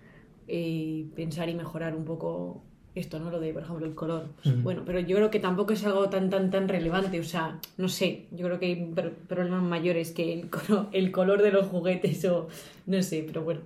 [0.48, 2.62] eh, pensar y mejorar un poco
[2.94, 3.30] esto, ¿no?
[3.30, 4.26] Lo de, por ejemplo, el color.
[4.42, 4.62] Pues.
[4.62, 7.20] Bueno, pero yo creo que tampoco es algo tan, tan, tan relevante.
[7.20, 11.12] O sea, no sé, yo creo que hay pr- problemas mayores que el, colo- el
[11.12, 12.48] color de los juguetes o
[12.86, 13.60] no sé, pero bueno.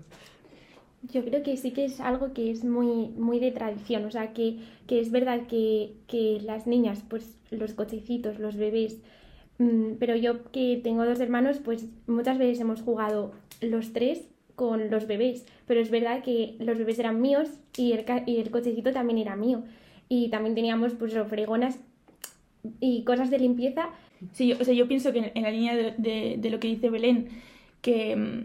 [1.13, 4.33] Yo creo que sí que es algo que es muy, muy de tradición, o sea,
[4.33, 9.01] que, que es verdad que, que las niñas, pues los cochecitos, los bebés,
[9.59, 14.91] mm, pero yo que tengo dos hermanos, pues muchas veces hemos jugado los tres con
[14.91, 19.37] los bebés, pero es verdad que los bebés eran míos y el, cochecito también era
[19.37, 19.63] mío.
[20.09, 21.79] Y también teníamos pues fregonas
[22.81, 23.91] y cosas de limpieza
[24.33, 27.29] Sí, yo, o sea, yo pienso que en, la línea de, lo que dice Belén,
[27.81, 28.45] que mm,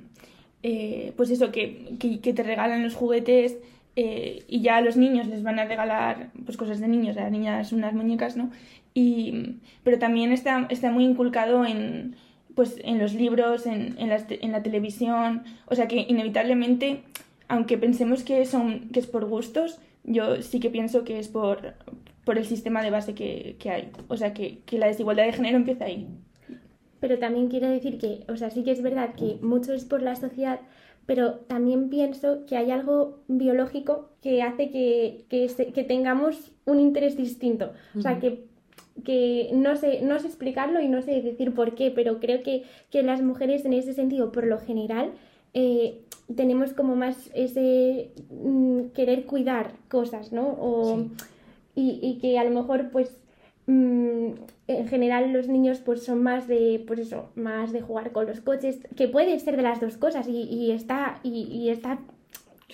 [0.64, 3.58] eh, pues eso, que, que, te regalan los juguetes
[3.96, 7.24] eh, y ya a los niños les van a regalar pues cosas de niños, a
[7.24, 8.50] las niñas unas muñecas, ¿no?
[8.94, 12.16] Y, pero también está, está muy inculcado en,
[12.56, 17.04] pues, en los libros, en, en, te- en la televisión, o sea que inevitablemente,
[17.48, 21.74] aunque pensemos que, son, que es por gustos, yo sí que pienso que es por,
[22.26, 23.92] por el sistema de base que, que hay.
[24.08, 26.08] O sea, que, que la desigualdad de género empieza ahí.
[27.00, 30.02] Pero también quiero decir que, o sea, sí que es verdad que mucho es por
[30.02, 30.60] la sociedad,
[31.06, 36.80] pero también pienso que hay algo biológico que hace que, que, se- que tengamos un
[36.80, 37.74] interés distinto.
[37.96, 38.46] O sea, que,
[39.04, 42.64] que no, sé, no sé explicarlo y no sé decir por qué, pero creo que,
[42.92, 45.12] que las mujeres en ese sentido, por lo general,
[45.54, 46.02] eh,
[46.36, 50.58] tenemos como más ese mm, querer cuidar cosas, ¿no?
[50.60, 51.12] O, Sí.
[51.76, 53.16] y, y que a lo mejor pues
[53.68, 54.30] mm,
[54.68, 58.42] en general los niños pues son más de pues eso más de jugar con los
[58.42, 62.00] coches que puede ser de las dos cosas y, y está y, y está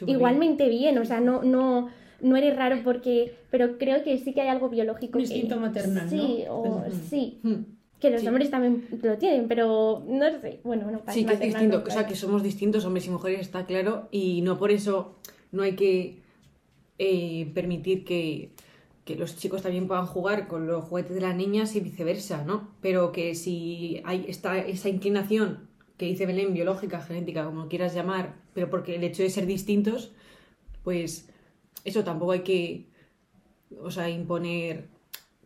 [0.07, 1.89] igualmente bien o sea no no
[2.23, 6.09] no eres raro porque pero creo que sí que hay algo biológico Un que- maternal,
[6.09, 6.53] sí ¿no?
[6.55, 6.91] o Ujú.
[7.09, 7.63] sí Hmm.
[7.99, 8.27] que los Sí.
[8.27, 11.79] hombres también lo tienen pero no sé bueno no Sí, que es distinto.
[11.79, 14.07] no, O sea, que somos distintos, hombres y mujeres, está claro.
[14.11, 15.15] Y no por eso
[15.51, 16.17] no hay que
[16.99, 18.51] eh, permitir que,
[19.05, 22.69] que los chicos también puedan jugar con los juguetes de las niñas y viceversa, ¿no?
[22.81, 28.35] Pero que si hay esta, esa inclinación que dice Belén, biológica, genética, como quieras llamar,
[28.53, 30.11] pero porque el hecho de ser distintos,
[30.83, 31.29] pues
[31.83, 32.87] eso tampoco hay que,
[33.81, 34.87] o sea, imponer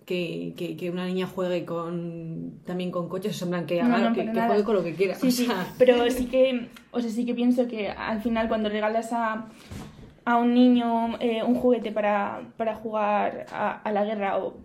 [0.05, 4.15] que, que, que una niña juegue con también con coches, en plan que, haga, no,
[4.15, 5.15] que, juegue con lo que quiera.
[5.15, 5.47] Sí, o sí,
[5.77, 9.49] pero sí que, o sea, sí que pienso que al final cuando regalas a,
[10.23, 14.55] a un niño eh, un juguete para, para jugar a, a la guerra o,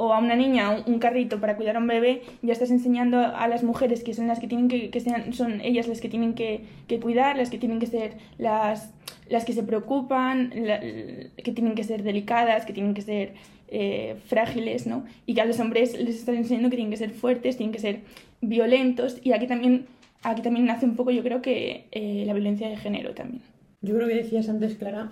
[0.00, 3.18] o a una niña un, un carrito para cuidar a un bebé, ya estás enseñando
[3.18, 6.08] a las mujeres que son las que tienen que, que sean, son ellas las que
[6.08, 8.92] tienen que, que cuidar, las que tienen que ser las,
[9.28, 13.34] las que se preocupan, la- que tienen que ser delicadas, que tienen que ser
[13.70, 15.04] eh, frágiles, ¿no?
[15.26, 17.80] Y que a los hombres les están enseñando que tienen que ser fuertes, tienen que
[17.80, 18.00] ser
[18.40, 19.86] violentos, y aquí también,
[20.22, 23.42] aquí también nace un poco, yo creo que eh, la violencia de género también.
[23.82, 25.10] Yo creo que decías antes, Clara,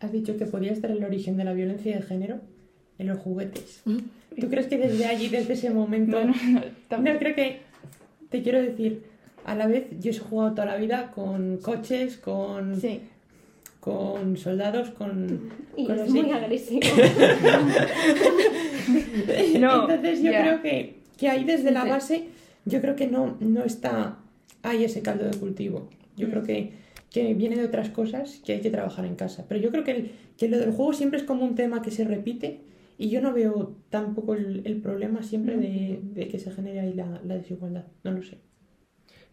[0.00, 2.40] has dicho que podía estar el origen de la violencia de género
[2.98, 3.82] en los juguetes.
[4.40, 6.18] ¿Tú crees que desde allí, desde ese momento...
[6.24, 7.60] No, no, no, No, creo que...
[8.30, 9.02] Te quiero decir,
[9.44, 12.80] a la vez, yo he jugado toda la vida con coches, con...
[12.80, 13.00] Sí,
[13.80, 15.50] con soldados, con...
[15.76, 16.80] Y con es los muy agresivo.
[19.58, 20.42] No, Entonces yo ya.
[20.42, 22.24] creo que, que ahí desde la base,
[22.64, 24.18] yo creo que no, no está
[24.62, 25.88] ahí ese caldo de cultivo.
[26.16, 26.30] Yo Mm.
[26.30, 26.72] creo que,
[27.10, 29.44] que viene de otras cosas que hay que trabajar en casa.
[29.48, 31.90] Pero yo creo que, el- que lo del juego siempre es como un tema que
[31.90, 32.60] se repite
[32.98, 36.92] y yo no veo tampoco el, el problema siempre de, de que se genere ahí
[36.94, 37.84] la, la desigualdad.
[38.04, 38.38] No lo sé.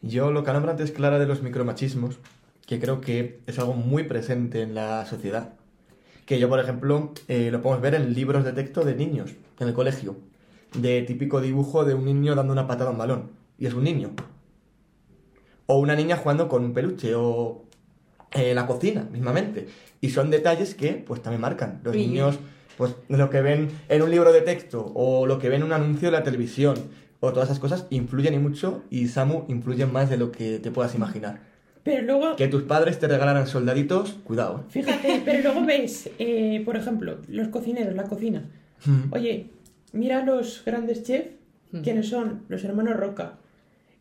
[0.02, 2.20] Yo lo que nombra antes Clara de los micromachismos,
[2.68, 5.54] que creo que es algo muy presente en la sociedad.
[6.26, 9.68] Que yo, por ejemplo, eh, lo podemos ver en libros de texto de niños, en
[9.68, 10.16] el colegio.
[10.78, 13.32] De típico dibujo de un niño dando una patada a un balón.
[13.58, 14.12] Y es un niño.
[15.68, 17.14] O una niña jugando con un peluche.
[17.16, 17.66] O
[18.32, 19.68] eh, la cocina, mismamente.
[20.02, 21.82] Y son detalles que, pues, también marcan.
[21.84, 22.06] Los Sí.
[22.08, 22.40] niños,
[22.78, 24.92] pues, lo que ven en un libro de texto.
[24.96, 26.76] O lo que ven en un anuncio de la televisión.
[27.22, 28.84] O todas esas cosas influyen y mucho.
[28.90, 31.40] Y Samu influyen más de lo que te puedas imaginar.
[31.84, 34.60] Pero luego, Que tus padres te regalaran soldaditos, cuidado.
[34.62, 34.64] ¿eh?
[34.70, 38.50] fíjate, pero luego ves, eh, por ejemplo, los cocineros, la cocina.
[39.12, 39.50] Oye,
[39.94, 41.30] mira los grandes chefs,
[41.72, 41.82] Mm.
[41.82, 43.34] quienes son los hermanos Roca,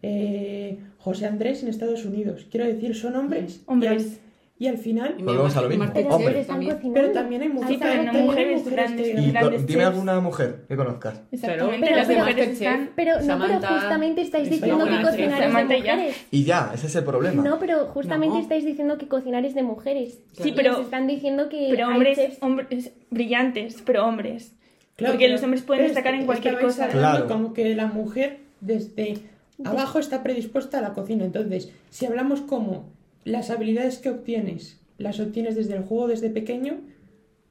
[0.02, 2.46] eh, José Andrés en Estados Unidos.
[2.50, 3.62] Quiero decir, son hombres.
[3.66, 4.02] Hombres.
[4.04, 4.18] Y
[4.56, 5.16] y al final.
[5.18, 5.84] Volvemos a lo mismo.
[5.92, 6.44] Pero Hombre.
[6.44, 6.74] también.
[6.76, 6.94] cocinando.
[7.00, 7.78] Pero también hay mujeres.
[7.80, 9.06] También hay mujeres mujeres grandes.
[9.06, 9.86] que- Y Grandes co- dime chefs.
[9.94, 11.20] alguna mujer que conozcas.
[11.32, 12.90] Exactamente, Pero- las pero- mujeres están...
[12.94, 16.26] Pero no, pero justamente estáis es diciendo que cocinar es de mujeres.
[16.30, 17.42] Y ya, ese es el problema.
[17.42, 18.40] No, pero justamente No.
[18.42, 20.20] estáis diciendo que cocinar es de mujeres.
[20.40, 24.54] Sí, pero- están diciendo que Pero hombres, chefs- hombres brillantes, pero hombres.
[24.96, 26.86] Claro, Porque pero- los hombres pueden destacar es- en cualquier cosa.
[26.88, 27.26] Claro.
[27.26, 29.18] Como que la mujer desde
[29.64, 31.24] abajo está predispuesta a la cocina.
[31.24, 32.88] Entonces, si hablamos como
[33.24, 36.80] las habilidades que obtienes las obtienes desde el juego desde pequeño,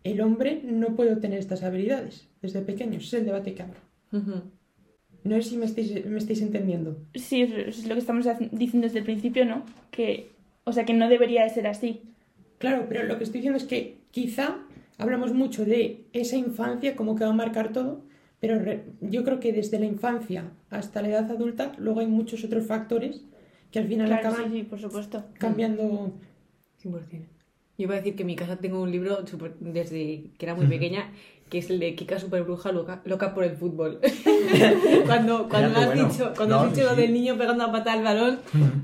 [0.03, 2.97] el hombre no puede obtener estas habilidades desde pequeño.
[2.97, 3.79] Ese es el debate que abro.
[5.23, 6.97] No sé si me estáis, me estáis entendiendo.
[7.15, 9.65] Sí, es lo que estamos diciendo desde el principio, ¿no?
[9.91, 10.31] Que,
[10.65, 12.01] o sea, que no debería de ser así.
[12.57, 14.59] Claro, pero lo que estoy diciendo es que quizá
[14.97, 18.03] hablamos mucho de esa infancia como que va a marcar todo,
[18.39, 18.61] pero
[19.01, 23.23] yo creo que desde la infancia hasta la edad adulta luego hay muchos otros factores
[23.73, 25.23] que al final Claro, acaban sí, sí, por supuesto.
[25.37, 26.11] cambiando.
[26.81, 27.27] 100%.
[27.75, 30.53] Yo iba a decir que en mi casa tengo un libro súper- desde que era
[30.53, 31.09] muy pequeña,
[31.49, 33.99] que es el de Kika Super Bruja loca, loca por el fútbol.
[35.07, 36.07] cuando cuando qué has bueno.
[36.09, 37.01] dicho, cuando No, has dicho sí, lo sí.
[37.01, 38.39] del niño pegando a patada al balón,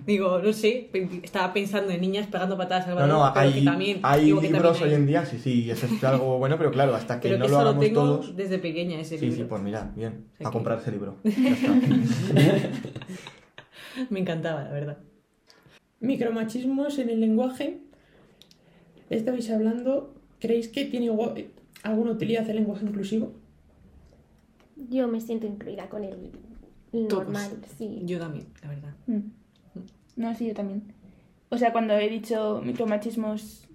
[0.07, 0.89] digo, no sé,
[1.21, 3.17] estaba pensando en niñas pegando patadas al No, balón.
[3.27, 4.95] no, que hay, también, hay que libros también hoy hay.
[4.95, 7.51] en día, sí, sí, eso es algo bueno, pero claro, hasta que Pero no que
[7.51, 8.35] lo hagamos tengo todos.
[8.35, 9.49] desde pequeña ese Sí, sí, libro.
[9.49, 11.15] pues mira, bien, sea a que- comprar ese libro.
[11.23, 11.73] Ya está.
[14.09, 14.97] Me encantaba, la verdad.
[15.99, 17.81] Micromachismos en el lenguaje.
[19.09, 21.09] Estabais hablando, ¿creéis que tiene
[21.83, 23.33] alguna utilidad el lenguaje inclusivo?
[24.89, 26.31] Yo me siento incluida con el
[26.91, 27.23] Todos.
[27.23, 28.01] normal, sí.
[28.05, 28.95] Yo también, la verdad.
[29.07, 29.19] Mm.
[30.15, 30.93] No, sí, yo también.
[31.49, 33.67] O sea, cuando he dicho micromachismos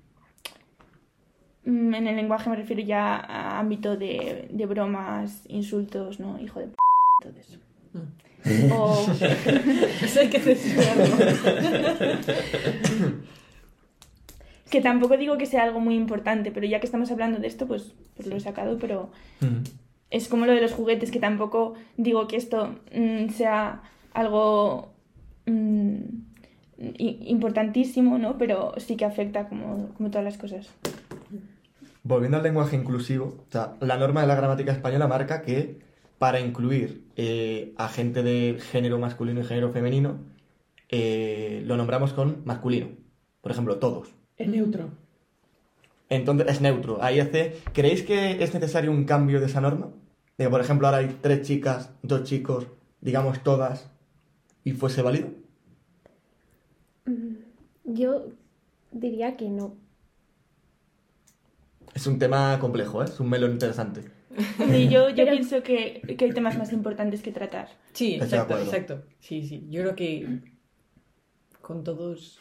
[1.64, 6.40] mm, en el lenguaje me refiero ya a ámbito de, de bromas, insultos, ¿no?
[6.40, 6.74] Hijo de p
[7.22, 7.59] todo eso.
[7.94, 8.72] Mm.
[8.72, 9.07] O,
[10.02, 11.04] Eso hay que censurarlo.
[14.70, 17.66] que tampoco digo que sea algo muy importante, pero ya que estamos hablando de esto,
[17.66, 19.62] pues, pues lo he sacado, pero Mm.
[20.11, 24.92] es como lo de los juguetes, que tampoco digo que esto mm, sea algo
[26.98, 28.37] importantísimo, ¿no?
[28.38, 30.68] Pero sí que afecta como, como todas las cosas.
[32.02, 35.78] Volviendo al lenguaje inclusivo, o sea, la norma de la gramática española marca que
[36.18, 40.18] para incluir eh, a gente de género masculino y género femenino,
[40.88, 42.88] eh, lo nombramos con masculino.
[43.40, 44.14] Por ejemplo, todos.
[44.37, 44.90] Es neutro.
[46.09, 47.03] Entonces es neutro.
[47.03, 47.61] Ahí hace.
[47.72, 49.90] ¿Creéis que es necesario un cambio de esa norma?
[50.38, 52.66] De que, por ejemplo, ahora hay tres chicas, dos chicos,
[53.00, 53.90] digamos todas,
[54.64, 55.29] y fuese válido.
[57.85, 58.29] Yo
[58.90, 59.77] diría que no.
[61.94, 63.07] Es un tema complejo, ¿eh?
[63.07, 64.13] Es un melón interesante.
[64.90, 67.68] Yo, yo Pero- pienso que, que hay temas más importantes que tratar.
[67.92, 69.02] Sí, exacto, exacto.
[69.20, 69.66] Sí, sí.
[69.70, 70.40] Yo creo que
[71.60, 72.38] con todos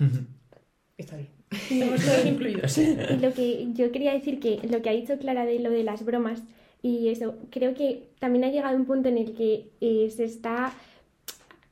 [0.98, 1.30] está bien.
[1.52, 2.78] Estamos todos incluidos.
[2.78, 5.84] Y lo que yo quería decir que lo que ha dicho Clara de lo de
[5.84, 6.42] las bromas
[6.82, 10.74] y eso, creo que también ha llegado un punto en el que eh, se está,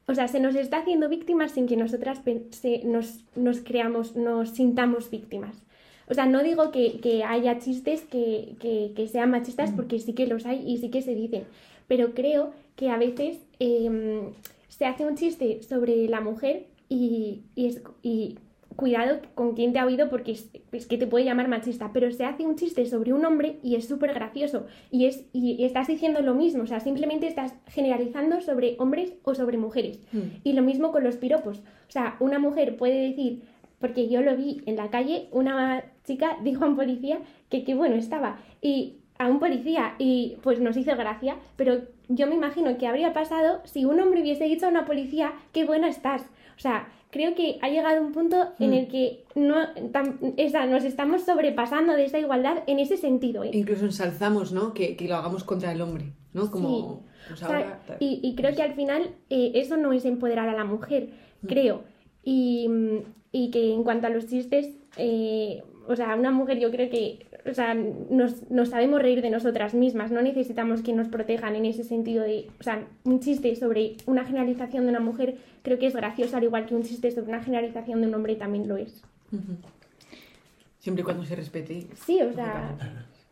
[0.08, 4.52] o sea, se nos está haciendo víctimas sin que nosotras se- nos, nos creamos, nos
[4.52, 5.56] sintamos víctimas.
[6.12, 10.14] O sea, no digo que, que haya chistes que, que- que sean machistas porque sí
[10.14, 11.44] que los hay y sí que se dicen,
[11.88, 14.34] pero creo que a veces em,
[14.68, 18.36] se hace un chiste sobre la mujer y, y, es, y
[18.76, 22.10] cuidado con quién te ha oído porque es, es que te puede llamar machista, pero
[22.12, 25.64] se hace un chiste sobre un hombre y es súper gracioso y, es, y, y
[25.66, 30.00] estás diciendo lo mismo, o sea, simplemente estás generalizando sobre hombres o sobre mujeres.
[30.12, 30.20] Mm.
[30.44, 31.60] Y lo mismo con los piropos.
[31.60, 33.42] O sea, una mujer puede decir
[33.82, 37.76] porque yo lo vi en la calle, una chica dijo a un policía que qué
[37.76, 38.40] bueno estaba.
[38.62, 43.14] Y a un policía y pues nos hizo gracia, pero yo me imagino que habría
[43.14, 46.24] pasado si un hombre hubiese dicho a una policía qué buena estás.
[46.58, 48.74] O sea, creo que ha llegado un punto en Mm.
[48.74, 49.56] el que no,
[49.92, 53.44] tam- esa, nos estamos sobrepasando de esta igualdad en ese sentido.
[53.44, 53.52] ¿eh?
[53.54, 54.74] Incluso ensalzamos, ¿no?
[54.74, 56.50] Que, que lo hagamos contra el hombre, ¿no?
[56.50, 57.04] Como...
[57.28, 60.50] pues O sea, ahora, y, y creo que al final eh, eso no es empoderar
[60.50, 61.10] a la mujer,
[61.48, 61.84] creo.
[62.24, 62.98] Y, mm,
[63.32, 67.26] y que en cuanto a los chistes, eh, o sea, una mujer yo creo que
[67.50, 71.66] o sea, nos, nos sabemos reír de nosotras mismas, no necesitamos que nos protejan en
[71.66, 75.88] ese sentido de, o sea, un chiste sobre una generalización de una mujer creo que
[75.88, 78.78] es gracioso, al igual que un chiste sobre una generalización de un hombre también lo
[78.78, 79.02] es.
[80.80, 81.88] Siempre y cuando se respete.
[82.06, 82.76] Sí, o sea,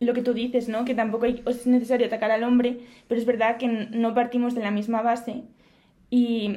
[0.00, 0.84] lo que tú dices, ¿no?
[0.84, 4.62] Que tampoco hay- es necesario atacar al hombre, pero es verdad que no partimos de
[4.62, 5.42] la misma base.
[6.10, 6.50] Y,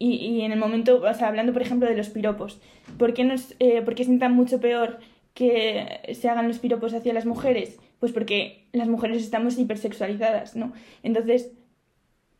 [0.00, 2.60] y, y en el momento, o sea, hablando por ejemplo de los piropos,
[2.98, 4.98] ¿por qué, nos, eh, ¿por qué sientan mucho peor
[5.32, 7.78] que se hagan los piropos hacia las mujeres?
[8.00, 10.72] Pues porque las mujeres estamos hipersexualizadas, ¿no?
[11.04, 11.52] Entonces,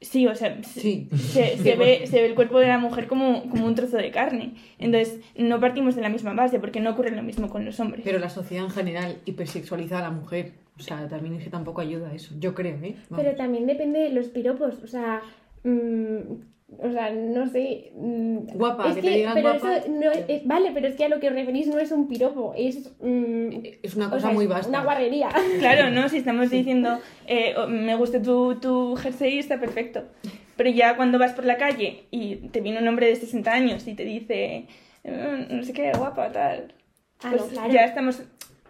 [0.01, 1.09] sí, o sea, se- Sí.
[1.17, 4.11] se, se ve, se ve el cuerpo de la mujer como, como un trozo de
[4.11, 4.55] carne.
[4.79, 8.03] Entonces, no partimos de la misma base, porque no ocurre lo mismo con los hombres.
[8.05, 10.53] Pero la sociedad en general hipersexualiza a la mujer.
[10.79, 12.35] O sea, también es que tampoco ayuda a eso.
[12.41, 12.97] Yo creo, ¿eh?
[13.09, 13.25] Vamos.
[13.25, 15.23] Pero también depende de los piropos, o sea,
[15.65, 16.19] mm,
[16.79, 17.93] o sea, no sé.
[17.95, 19.77] mm, Guapa, es que te digan pero guapa.
[19.77, 21.93] eso no es- es- vale, pero es que a lo que os referís no es
[21.93, 22.93] un piropo, es.
[23.01, 23.49] mm,
[23.83, 24.69] Es una o cosa sea, muy vasta.
[24.69, 25.29] Una guarrería.
[25.61, 26.09] Claro, ¿no?
[26.09, 30.05] Si estamos diciendo, eh, me gusta tu, tu jersey, está perfecto.
[30.57, 33.87] Pero ya cuando vas por la calle y te viene un hombre de 60 años
[33.87, 34.67] y te dice,
[35.05, 36.73] "Eh, no sé qué, guapa, tal.
[37.23, 37.73] Ah, pues no, claro.
[37.73, 38.23] ya estamos.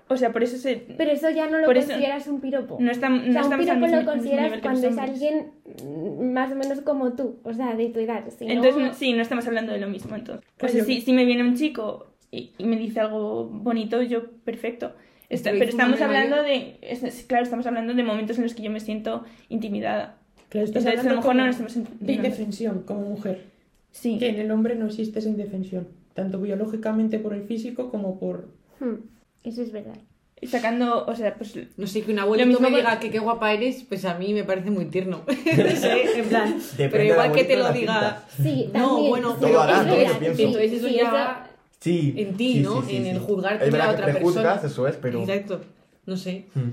[0.08, 0.76] O sea, por eso se.
[0.96, 2.76] Pero eso ya no lo Por eso- consideras un piropo.
[2.78, 3.22] No, o no sea, un
[3.58, 5.46] piropo lo mismo consideras cuando es alguien
[5.84, 8.22] mm, más o menos como tú, o sea, de tu edad.
[8.38, 10.14] Si Entonces, no- sí, no estamos hablando de lo mismo.
[10.14, 13.00] Entonces, o Pues sea, yo- si, si me viene un chico y, y me dice
[13.00, 14.92] algo bonito, yo, perfecto.
[15.28, 16.78] Está- pero estamos hablando de.
[16.82, 20.18] es- claro, estamos hablando de momentos en los que yo me siento intimidada.
[20.50, 23.42] Claro, estás Entonces, a lo hablando mejor no nos estamos de indefensión como mujer.
[23.90, 24.18] Sí.
[24.18, 28.48] Que en el hombre no existe esa indefensión, tanto biológicamente por el físico como por...
[28.78, 29.00] Hmm,
[29.48, 29.96] eso es verdad.
[30.38, 33.54] Y sacando, o sea, pues No sé, que un abuelito me diga que qué guapa
[33.54, 35.22] eres, pues a mí me parece muy tierno.
[35.26, 36.58] No sé, en plan.
[36.58, 38.22] Depende pero igual que te lo diga.
[38.42, 42.14] Sí, No, bueno, sí, Entonces eso sí, ya Sí.
[42.16, 42.82] en ti, sí, ¿no?
[42.82, 43.08] sí, sí, en sí.
[43.10, 44.60] el juzgar Es tú a verdad otra que persona.
[44.62, 45.20] eso es, pero...
[45.20, 45.60] Exacto.
[46.04, 46.46] No sé.
[46.54, 46.70] Hmm.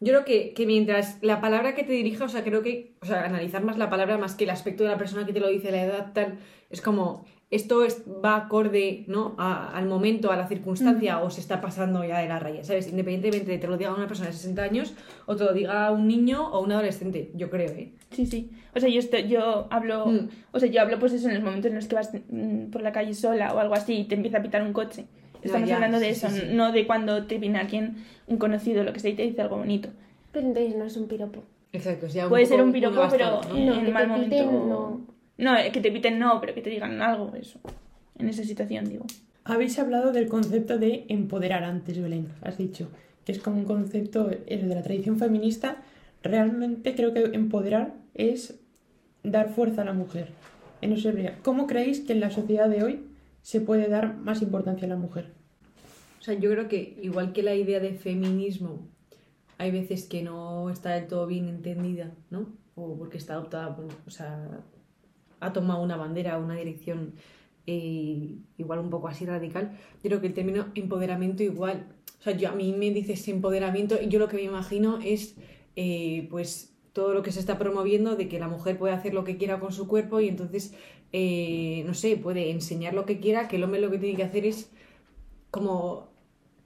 [0.00, 3.06] Yo creo que, que mientras la palabra que te dirija, o sea, creo que, o
[3.06, 5.48] sea, analizar más la palabra más que el aspecto de la persona que te lo
[5.48, 6.38] dice, la edad, tal,
[6.70, 9.34] es como, esto es- va acorde, ¿no?
[9.38, 12.88] A- al momento, a la circunstancia, o se está pasando ya de la raya, ¿sabes?
[12.88, 14.94] Independientemente de te lo diga una persona de 60 años,
[15.26, 17.92] o te lo diga un niño o un adolescente, yo creo, ¿eh?
[18.10, 18.50] Sí, sí.
[18.74, 20.28] O sea, yo, estoy, yo hablo, Mm.
[20.52, 22.82] o sea, yo hablo pues eso en los momentos en los que vas mm, por
[22.82, 25.06] la calle sola o algo así y te empieza a pitar un coche.
[25.42, 26.46] Estamos ya, hablando de sí, eso, sí, sí.
[26.54, 29.58] no de cuando te viene alguien, un conocido, lo que sea, y te dice algo
[29.58, 29.90] bonito.
[30.32, 31.44] Pero entonces no es un piropo.
[31.72, 33.56] Exacto, o sea, Puede poco ser un piropo, pero ¿no?
[33.56, 34.66] en, No, en mal piten, momento.
[34.68, 35.15] no.
[35.38, 37.60] No, que te piten no, pero que te digan algo, eso.
[38.18, 39.04] En esa situación, digo.
[39.44, 42.88] Habéis hablado del concepto de empoderar antes, Belén, has dicho,
[43.24, 45.76] que es como un concepto de la tradición feminista.
[46.22, 48.58] Realmente creo que empoderar es
[49.22, 50.30] dar fuerza a la mujer.
[50.80, 53.00] En eso sería, ¿Cómo creéis que en la sociedad de hoy
[53.42, 55.30] se puede dar más importancia a la mujer?
[56.18, 58.88] O sea, yo creo que igual que la idea de feminismo,
[59.58, 62.46] hay veces que no está del todo bien entendida, ¿no?
[62.74, 64.60] O porque está adoptada, por- o sea,
[65.40, 67.14] ha tomado una bandera, una dirección
[67.66, 69.72] eh, igual un poco así radical.
[70.02, 71.86] Yo creo que el término empoderamiento igual,
[72.20, 75.36] o sea, yo, a mí me dices empoderamiento y yo lo que me imagino es,
[75.74, 79.24] eh, pues, todo lo que se está promoviendo de que la mujer puede hacer lo
[79.24, 80.74] que quiera con su cuerpo y entonces,
[81.12, 84.22] eh, no sé, puede enseñar lo que quiera, que el hombre lo que tiene que
[84.22, 84.70] hacer es
[85.50, 86.08] como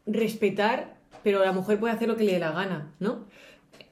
[0.06, 3.24] respetar, pero la mujer puede hacer lo que le dé la gana, ¿no?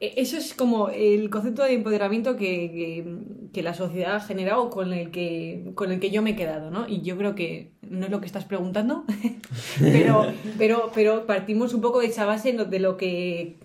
[0.01, 3.09] E- Eso es como el concepto de empoderamiento que,
[3.53, 6.71] que- la sociedad ha generado con el que, con el que yo me he quedado,
[6.71, 6.87] ¿no?
[6.89, 9.05] Y yo creo que no es lo que estás preguntando,
[9.81, 13.57] pero, pero, pero partimos un poco de esa base de lo que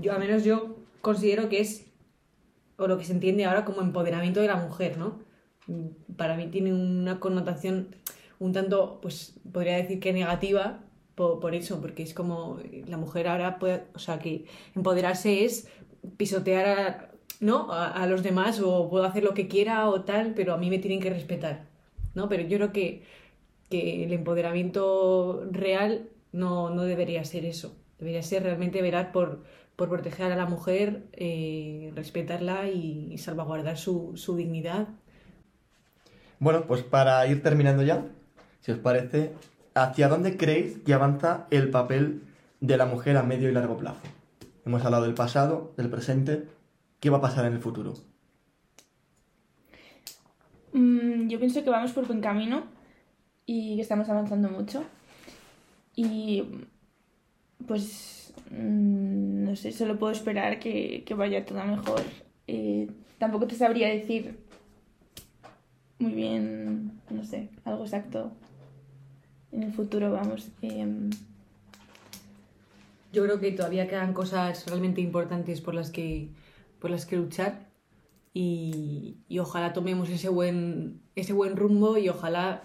[0.00, 1.84] yo, al menos yo considero que es,
[2.78, 5.18] o lo que se entiende ahora como empoderamiento de la mujer, ¿no?
[6.16, 7.88] Para mí tiene una connotación
[8.38, 10.80] un tanto, pues podría decir que negativa
[11.16, 14.44] por, eso, porque es como la mujer ahora puede, o sea, que
[14.74, 15.66] empoderarse es
[16.18, 17.10] pisotear a,
[17.40, 17.72] ¿no?
[17.72, 20.78] a los demás o puedo hacer lo que quiera o tal, pero a mí me
[20.78, 21.64] tienen que respetar,
[22.14, 22.28] ¿no?
[22.28, 23.02] Pero yo creo que,
[23.70, 29.42] que el empoderamiento real no, no debería ser eso, debería ser realmente velar por,
[29.74, 34.88] por proteger a la mujer, eh, respetarla y, y salvaguardar su, su dignidad.
[36.40, 38.04] Bueno, pues para ir terminando ya,
[38.60, 39.32] si os parece,
[39.76, 42.22] ¿hacia dónde creéis que avanza el papel
[42.60, 44.00] de la mujer a medio y largo plazo?
[44.64, 46.48] Hemos hablado del pasado, del presente.
[46.98, 47.94] ¿Qué va a pasar en el futuro?
[50.72, 52.64] Mm, yo pienso que vamos por buen camino
[53.44, 54.82] y que estamos avanzando mucho.
[55.94, 56.42] Y
[57.66, 62.02] pues mm, no sé, solo puedo esperar que, vaya todo mejor.
[62.46, 64.38] Eh, tampoco te sabría decir
[65.98, 68.32] muy bien, no sé, algo exacto
[69.52, 70.48] en el futuro, vamos.
[70.62, 71.10] em,
[73.12, 76.28] Yo creo que todavía quedan cosas realmente importantes por las que,
[76.80, 77.66] por las que luchar
[78.34, 82.62] y, y ojalá tomemos ese buen, ese buen rumbo y ojalá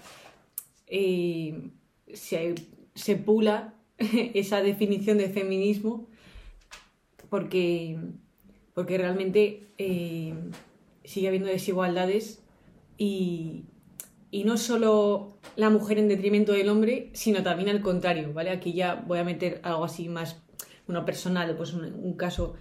[0.88, 1.72] eh,
[2.14, 6.08] se, pula esa definición de feminismo
[7.30, 7.98] porque,
[8.74, 10.34] porque realmente eh,
[11.06, 12.44] sigue habiendo desigualdades
[12.98, 13.64] y,
[14.32, 18.50] y no solo la mujer en detrimento del hombre, sino también al contrario, ¿vale?
[18.50, 20.42] Aquí ya voy a meter algo así más,
[20.88, 22.56] bueno, personal, pues un, un caso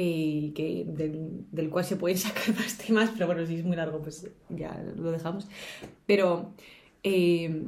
[0.00, 3.76] eh, que, del, del cual se pueden sacar más temas, pero bueno, si es muy
[3.76, 5.48] largo, pues ya lo dejamos.
[6.06, 6.54] Pero,
[7.02, 7.64] eh,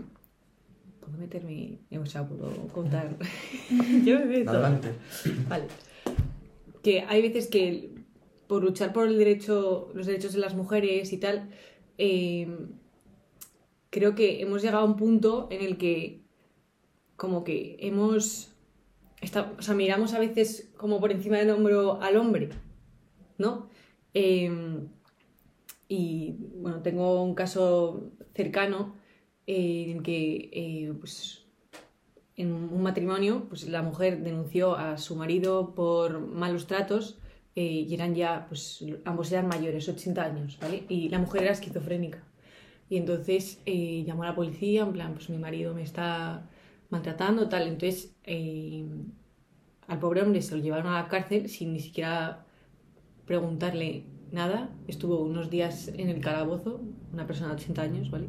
[1.01, 1.79] ¿puedo meterme?
[2.01, 3.17] O sea, puedo contar.
[4.05, 4.51] Yo me meto.
[4.53, 4.93] Adelante.
[5.49, 5.65] Vale.
[6.85, 7.91] Que hay veces que
[8.47, 11.51] por luchar por el derecho, los derechos de las mujeres y tal,
[11.99, 12.49] eh,
[13.91, 16.23] creo que hemos llegado a un punto en el que
[17.17, 18.55] como que hemos
[19.21, 22.51] está- o sea, miramos a veces como por encima del hombro al hombre,
[23.39, 23.69] ¿no?
[24.15, 24.51] Eh,
[25.89, 28.95] y bueno, tengo un caso cercano
[29.47, 31.45] eh, en el que eh, pues,
[32.37, 37.19] en un matrimonio pues, la mujer denunció a su marido por malos tratos
[37.57, 40.85] eh, y eran ya, pues ambos eran mayores, 80 años, ¿vale?
[40.89, 42.23] Y la mujer era esquizofrénica.
[42.91, 46.51] Y entonces eh, llamó a la policía, en plan, pues mi marido me está
[46.91, 47.69] maltratando, tal.
[47.69, 48.85] Entonces eh,
[49.87, 52.45] al pobre hombre se lo llevaron a la cárcel sin ni siquiera
[53.27, 54.71] preguntarle nada.
[54.89, 56.81] Estuvo unos días en el calabozo,
[57.13, 58.27] una persona de 80 años, ¿vale?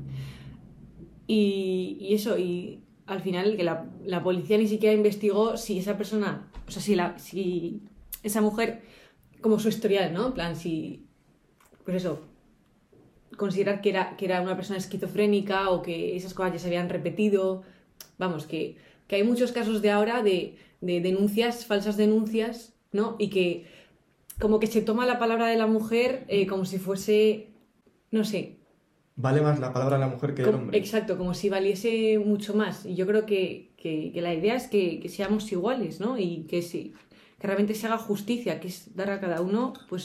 [1.26, 5.97] Y, y eso, y al final que la, la policía ni siquiera investigó si esa
[5.97, 7.82] persona, o sea, si, la, si
[8.22, 8.84] esa mujer,
[9.41, 10.28] como su historial, ¿no?
[10.28, 11.07] En plan, si,
[11.84, 12.30] pues eso,
[13.43, 16.89] considerar que era, que era una persona esquizofrénica o que esas cosas ya se habían
[16.97, 17.63] repetido.
[18.23, 18.61] Vamos, que,
[19.07, 20.37] que hay muchos casos de ahora de,
[20.81, 22.53] de denuncias, falsas denuncias,
[22.99, 23.15] ¿no?
[23.19, 23.65] Y que
[24.39, 27.47] como que se toma la palabra de la mujer eh, como si fuese,
[28.11, 28.41] no sé,
[29.15, 30.77] Vale más la palabra de la mujer que del hombre.
[30.77, 32.85] exacto, como si valiese mucho más.
[32.85, 36.17] Y yo creo que, que- que la idea es que, que seamos iguales, ¿no?
[36.17, 36.93] Y que, sí,
[37.39, 40.03] que realmente se haga justicia, que es dar a cada uno pues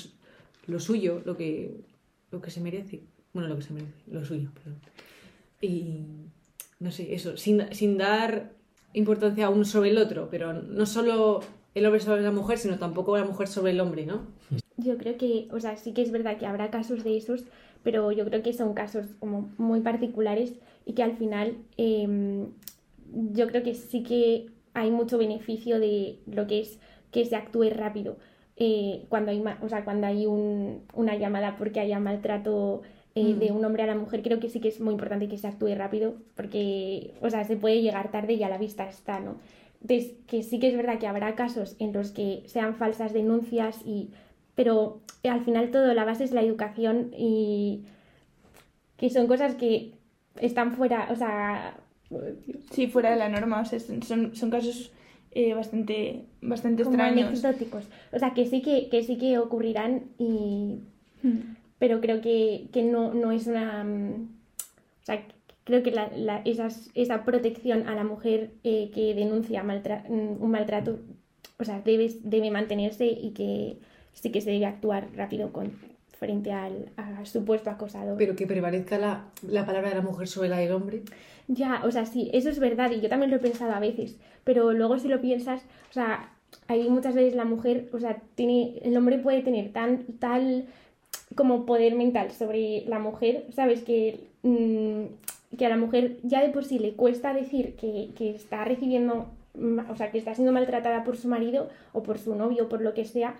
[0.66, 1.80] lo suyo, lo que,
[2.32, 2.96] lo que se merece.
[3.36, 4.80] Bueno, lo que se merece, lo suyo, perdón.
[5.60, 6.04] Y
[6.80, 8.52] no sé, eso, sin, sin dar
[8.94, 11.40] importancia a uno sobre el otro, pero no solo
[11.74, 14.22] el hombre sobre la mujer, sino tampoco la mujer sobre el hombre, ¿no?
[14.78, 17.44] Yo creo que, o sea, sí que es verdad que habrá casos de esos,
[17.82, 20.54] pero yo creo que son casos como muy particulares
[20.86, 22.46] y que al final eh,
[23.32, 26.78] yo creo que sí que hay mucho beneficio de lo que es
[27.10, 28.18] que se actúe rápido.
[28.56, 32.82] Eh, cuando hay, o sea, cuando hay un- una llamada porque haya maltrato
[33.16, 33.38] eh, Mm.
[33.40, 35.48] de un hombre a la mujer, creo que sí que es muy importante que se
[35.48, 39.36] actúe rápido porque, o sea, se puede llegar tarde y a la vista está, ¿no?
[39.82, 43.80] Entonces, que sí que es verdad que habrá casos en los que sean falsas denuncias
[43.84, 44.10] y
[44.54, 47.82] pero al final todo la base es la educación y
[48.96, 49.92] que son cosas que
[50.40, 51.76] están fuera, o sea,
[52.70, 54.92] Sí, fuera de la norma, o sea, son, son, casos
[55.32, 57.44] eh, bastante, bastante como extraños.
[57.44, 57.84] anecdóticos.
[58.12, 60.80] O sea, que sí que, que sí que ocurrirán y
[61.22, 61.55] Hmm.
[61.78, 64.28] Pero creo que, que no, no es una mm,
[65.02, 65.26] o sea,
[65.64, 70.42] creo que la, la- esas- esa protección a la mujer eh, que denuncia maltra- mm,
[70.42, 70.98] un maltrato,
[71.58, 73.78] o sea, debe, debe mantenerse y que
[74.12, 75.72] sí que se debe actuar rápido con
[76.18, 76.90] frente al
[77.24, 78.16] supuesto acosador.
[78.16, 81.02] Pero que prevalezca la, la palabra de la mujer sobre la del hombre.
[81.46, 84.16] Ya, o sea, sí, eso es verdad y yo también lo he pensado a veces,
[84.42, 86.32] pero luego si lo piensas, o sea,
[86.68, 90.64] hay muchas veces la mujer, o sea, tiene, el hombre puede tener tan, tal
[91.36, 93.82] como poder mental sobre la mujer, ¿sabes?
[93.82, 98.30] Que, mm, que a la mujer ya de por sí le cuesta decir que, que
[98.30, 99.26] está recibiendo,
[99.88, 102.80] o sea, que está siendo maltratada por su marido o por su novio o por
[102.80, 103.36] lo que sea,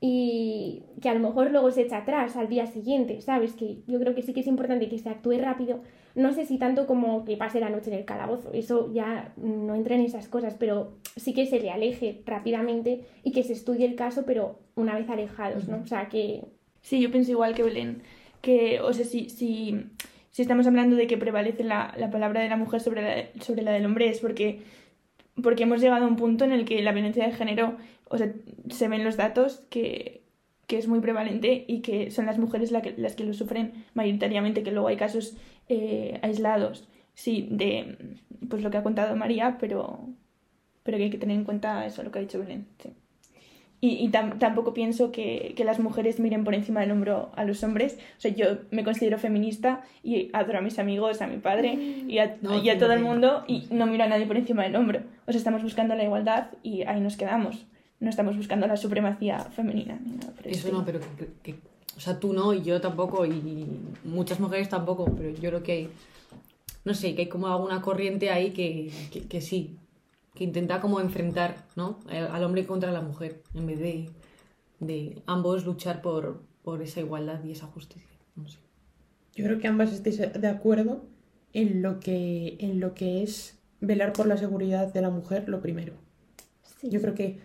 [0.00, 3.54] y que a lo mejor luego se echa atrás al día siguiente, ¿sabes?
[3.54, 5.80] Que yo creo que sí que es importante que se actúe rápido.
[6.14, 9.74] No sé si tanto como que pase la noche en el calabozo, eso ya no
[9.74, 13.86] entra en esas cosas, pero sí que se le aleje rápidamente y que se estudie
[13.86, 15.78] el caso, pero una vez alejados, ¿no?
[15.82, 16.44] O sea, que
[16.86, 18.04] Sí, yo pienso igual que Belén,
[18.40, 19.76] que, o sea, si, si,
[20.38, 23.72] estamos hablando de que prevalece la, la palabra de la mujer sobre la, sobre la
[23.72, 24.62] del hombre es porque,
[25.42, 27.76] porque hemos llegado a un punto en el que la violencia de género,
[28.08, 28.32] o sea,
[28.70, 30.22] se ven los datos que,
[30.68, 34.62] que es muy prevalente y que son las mujeres la las que lo sufren mayoritariamente,
[34.62, 35.36] que luego hay casos
[35.68, 37.98] eh, aislados, sí, de
[38.48, 40.08] pues lo que ha contado María, pero,
[40.84, 42.68] pero que hay que tener en cuenta eso, lo que ha dicho Belén.
[42.78, 42.90] Sí.
[43.80, 47.44] Y, y tam- tampoco pienso que, que las mujeres miren por encima del hombro a
[47.44, 47.98] los hombres.
[48.16, 51.74] O sea, yo me considero feminista y adoro a mis amigos, a mi padre
[52.08, 53.02] y a, No, y a todo el 100%.
[53.02, 55.00] mundo y no miro a nadie por encima del hombro.
[55.26, 57.66] O sea, estamos buscando la igualdad y ahí nos quedamos.
[58.00, 59.98] No estamos buscando la supremacía femenina.
[60.04, 60.78] Ni nada por el Eso estilo.
[60.78, 61.58] no, pero que, que-
[61.96, 63.66] o sea, tú no y yo tampoco y
[64.04, 65.88] muchas mujeres tampoco, pero yo creo que hay,
[66.84, 68.90] no sé, que hay como alguna corriente ahí que,
[69.28, 69.76] que sí,
[70.36, 71.98] que intenta como enfrentar, ¿no?
[72.08, 74.10] Al hombre contra la mujer, en vez de,
[74.78, 78.18] de ambos luchar por, por esa igualdad y esa justicia.
[78.36, 78.58] No sé.
[79.34, 81.04] Yo creo que ambas estéis de acuerdo
[81.52, 85.60] en lo que, en lo que es velar por la seguridad de la mujer, lo
[85.60, 85.94] primero.
[86.80, 86.90] Sí.
[86.90, 87.40] Yo creo que.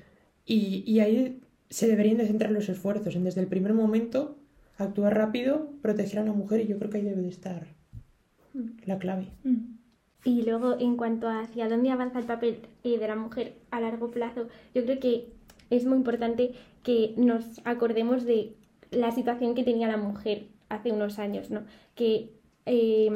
[0.46, 4.38] Y, y ahí se deberían de centrar los esfuerzos, en desde el primer momento
[4.78, 7.68] actuar rápido, proteger a la mujer, y yo creo que ahí debe de estar
[8.86, 9.30] la clave.
[9.44, 9.71] Mm.
[10.24, 13.80] Y luego, en cuanto a hacia dónde avanza el papel eh, de la mujer a
[13.80, 15.28] largo plazo, yo creo que
[15.70, 16.52] es muy importante
[16.84, 18.54] que nos acordemos de
[18.92, 21.62] la situación que tenía la mujer hace unos años, ¿no?
[21.96, 22.30] Que,
[22.66, 23.12] eh,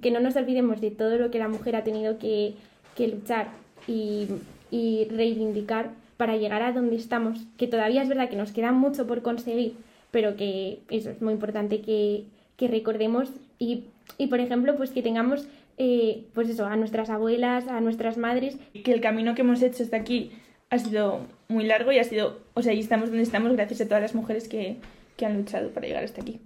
[0.00, 2.54] que no nos olvidemos de todo lo que la mujer ha tenido que,
[2.96, 3.48] que luchar
[3.86, 4.26] y,
[4.70, 9.06] y reivindicar para llegar a donde estamos, que todavía es verdad que nos queda mucho
[9.06, 9.74] por conseguir,
[10.10, 12.24] pero que eso es muy importante que,
[12.56, 13.84] que recordemos y,
[14.18, 15.46] y, por ejemplo, pues que tengamos,
[15.78, 19.82] eh, pues eso, a nuestras abuelas, a nuestras madres, que el camino que hemos hecho
[19.82, 20.32] hasta aquí
[20.70, 23.86] ha sido muy largo y ha sido, o sea, y estamos donde estamos gracias a
[23.86, 24.76] todas las mujeres que,
[25.16, 26.40] que han luchado para llegar hasta aquí.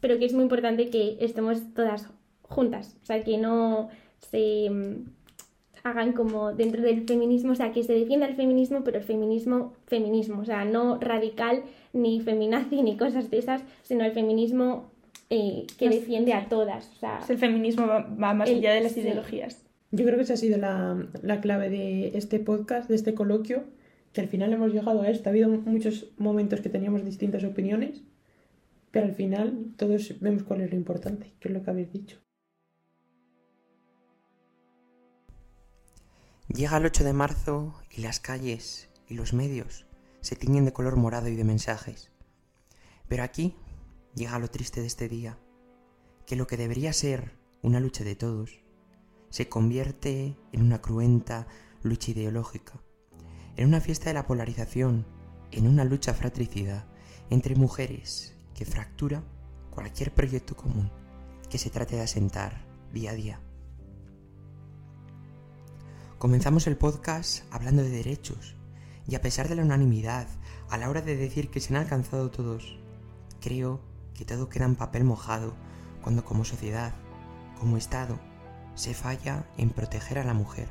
[0.00, 2.08] pero que es muy importante que estemos todas
[2.42, 3.88] juntas, o sea, que no
[4.30, 5.10] se mm,
[5.84, 9.74] hagan como dentro del feminismo, o sea, que se defienda el feminismo, pero el feminismo,
[9.86, 14.90] feminismo, o sea, no radical ni feminazi ni cosas de esas, sino el feminismo
[15.30, 18.58] eh, que defiende a todas, o sea, O sea, el feminismo va, va más El-
[18.58, 19.00] allá de las sí.
[19.00, 19.62] ideologías.
[19.90, 23.64] Yo creo que esa ha sido la, la clave de este podcast, de este coloquio,
[24.12, 25.28] que al final hemos llegado a esto.
[25.28, 28.02] Ha habido muchos momentos que teníamos distintas opiniones,
[28.90, 32.18] pero al final todos vemos cuál es lo importante, que es lo que habéis dicho.
[36.48, 39.86] Llega el 8 de marzo y las calles y los medios
[40.20, 42.10] se tiñen de color morado y de mensajes.
[43.08, 43.54] Pero aquí
[44.18, 45.38] llega lo triste de este día,
[46.26, 48.60] que lo que debería ser una lucha de todos
[49.30, 51.46] se convierte en una cruenta
[51.82, 52.82] lucha ideológica,
[53.56, 55.06] en una fiesta de la polarización,
[55.52, 56.86] en una lucha fratricida
[57.30, 59.22] entre mujeres que fractura
[59.70, 60.90] cualquier proyecto común
[61.48, 63.40] que se trate de asentar día a día.
[66.18, 68.56] Comenzamos el podcast hablando de derechos
[69.06, 70.26] y a pesar de la unanimidad
[70.68, 72.78] a la hora de decir que se han alcanzado todos,
[73.40, 73.87] creo
[74.18, 75.54] que todo queda en papel mojado
[76.02, 76.92] cuando como sociedad,
[77.60, 78.18] como Estado,
[78.74, 80.66] se falla en proteger a la mujer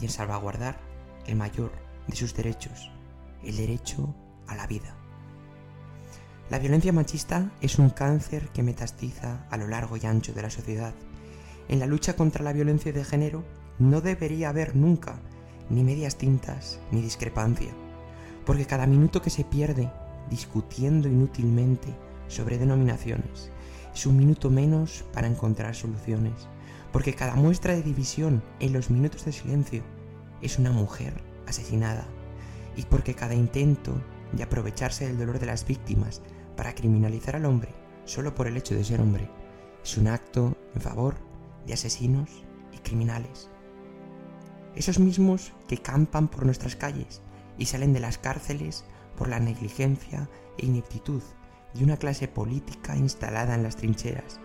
[0.00, 0.80] y en salvaguardar
[1.26, 1.70] el mayor
[2.08, 2.90] de sus derechos,
[3.44, 4.12] el derecho
[4.48, 4.96] a la vida.
[6.50, 10.50] La violencia machista es un cáncer que metastiza a lo largo y ancho de la
[10.50, 10.92] sociedad.
[11.68, 13.44] En la lucha contra la violencia de género
[13.78, 15.20] no debería haber nunca
[15.68, 17.70] ni medias tintas ni discrepancia,
[18.44, 19.92] porque cada minuto que se pierde
[20.28, 23.50] discutiendo inútilmente sobre denominaciones
[23.94, 26.48] es un minuto menos para encontrar soluciones,
[26.92, 29.82] porque cada muestra de división en los minutos de silencio
[30.40, 31.12] es una mujer
[31.46, 32.06] asesinada,
[32.76, 33.92] y porque cada intento
[34.32, 36.22] de aprovecharse del dolor de las víctimas
[36.56, 37.74] para criminalizar al hombre
[38.04, 39.28] solo por el hecho de ser hombre
[39.82, 41.16] es un acto en favor
[41.66, 42.30] de asesinos
[42.72, 43.50] y criminales.
[44.76, 47.22] Esos mismos que campan por nuestras calles
[47.58, 48.84] y salen de las cárceles
[49.16, 50.28] por la negligencia
[50.58, 51.22] e ineptitud
[51.74, 54.40] de una clase política instalada en las trincheras.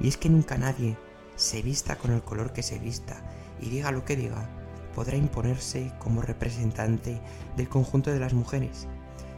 [0.00, 0.96] Y es que nunca nadie,
[1.36, 3.16] se vista con el color que se vista
[3.60, 4.48] y diga lo que diga,
[4.94, 7.20] podrá imponerse como representante
[7.56, 8.86] del conjunto de las mujeres.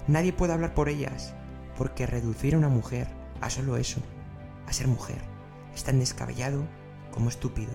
[0.09, 1.35] Nadie puede hablar por ellas,
[1.77, 3.09] porque reducir a una mujer
[3.41, 4.01] a solo eso,
[4.67, 5.21] a ser mujer,
[5.75, 6.65] es tan descabellado
[7.13, 7.73] como estúpido.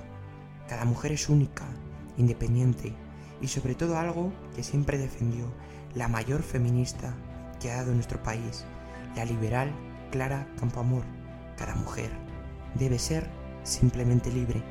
[0.67, 1.65] Cada mujer es única,
[2.17, 2.93] independiente
[3.41, 5.45] y sobre todo algo que siempre defendió
[5.93, 7.13] la mayor feminista
[7.59, 8.65] que ha dado nuestro país,
[9.17, 9.71] la liberal
[10.11, 11.03] Clara Campoamor.
[11.57, 12.11] Cada mujer
[12.75, 13.27] debe ser
[13.63, 14.61] simplemente libre.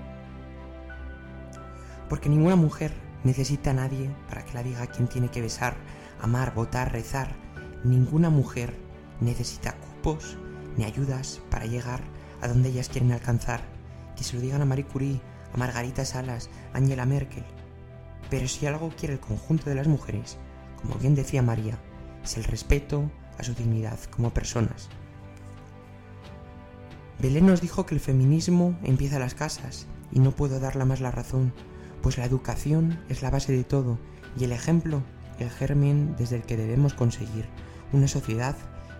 [2.09, 2.93] Porque ninguna mujer
[3.25, 5.75] necesita a nadie para que la diga quién tiene que besar,
[6.21, 7.35] amar, votar, rezar.
[7.83, 8.73] Ninguna mujer
[9.21, 10.39] necesita cupos
[10.77, 12.01] ni ayudas para llegar
[12.41, 13.63] a dónde ellas quieren alcanzar,
[14.17, 15.21] que se lo digan a Marie Curie,
[15.53, 17.45] a Margarita Salas, a Angela Merkel.
[18.31, 20.39] Pero si algo quiere el conjunto de las mujeres,
[20.81, 21.79] como bien decía María,
[22.23, 24.89] es el respeto a su dignidad como personas.
[27.19, 31.01] Belén nos dijo que el feminismo empieza en las casas y no puedo darle más
[31.01, 31.53] la razón,
[32.03, 33.99] pues la educación es la base de todo
[34.39, 35.03] y el ejemplo,
[35.39, 37.47] el germen desde el que debemos conseguir
[37.93, 38.57] una sociedad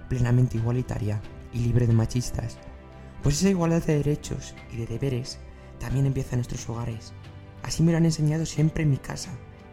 [0.09, 1.21] plenamente igualitaria
[1.53, 2.59] y libre de machistas.
[3.23, 5.39] Pues esa igualdad de derechos y de deberes
[5.79, 7.13] también empieza en nuestros hogares.
[7.63, 9.31] Así me lo han enseñado siempre en mi casa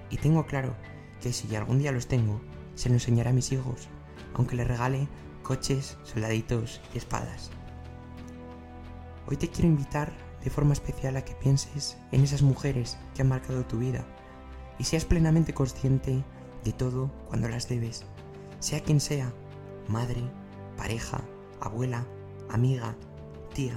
[0.09, 0.75] y tengo claro
[1.21, 2.41] que si algún día los tengo,
[2.75, 3.87] se lo enseñaré a mis hijos,
[4.33, 5.07] aunque les regale
[5.43, 7.51] coches, soldaditos y espadas.
[9.27, 10.11] Hoy te quiero invitar
[10.43, 14.05] de forma especial a que pienses en esas mujeres que han marcado tu vida
[14.77, 16.23] y seas plenamente consciente
[16.63, 18.03] de todo cuando las debes,
[18.59, 19.33] sea quien sea,
[19.87, 20.21] madre,
[20.77, 21.21] pareja,
[21.61, 22.05] abuela,
[22.49, 22.95] amiga,
[23.53, 23.75] tía.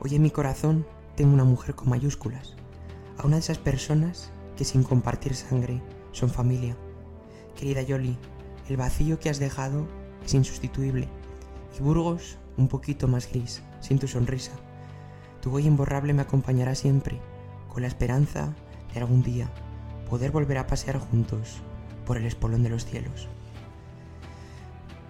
[0.00, 0.86] Hoy en mi corazón
[1.16, 2.54] tengo una mujer con mayúsculas,
[3.18, 5.82] a una de esas personas que sin compartir sangre
[6.12, 6.76] son familia.
[7.58, 8.16] Querida Yoli,
[8.68, 9.88] el vacío que has dejado
[10.24, 11.08] es insustituible
[11.76, 14.52] y Burgos un poquito más gris, sin tu sonrisa.
[15.42, 17.20] Tu huella imborrable me acompañará siempre,
[17.68, 18.54] con la esperanza
[18.94, 19.50] de algún día
[20.08, 21.56] poder volver a pasear juntos
[22.06, 23.28] por el espolón de los cielos.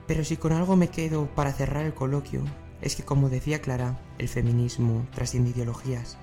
[0.06, 2.42] Pero si con algo me quedo para cerrar el coloquio,
[2.80, 6.16] es que como decía Clara, el feminismo trasciende ideologías.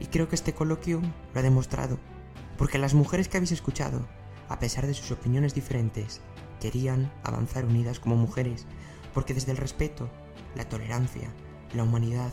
[0.00, 1.00] Y creo que este coloquio
[1.32, 1.98] lo ha demostrado,
[2.58, 4.06] porque las mujeres que habéis escuchado,
[4.48, 6.20] a pesar de sus opiniones diferentes,
[6.60, 8.66] querían avanzar unidas como mujeres,
[9.14, 10.08] porque desde el respeto,
[10.54, 11.28] la tolerancia,
[11.74, 12.32] la humanidad,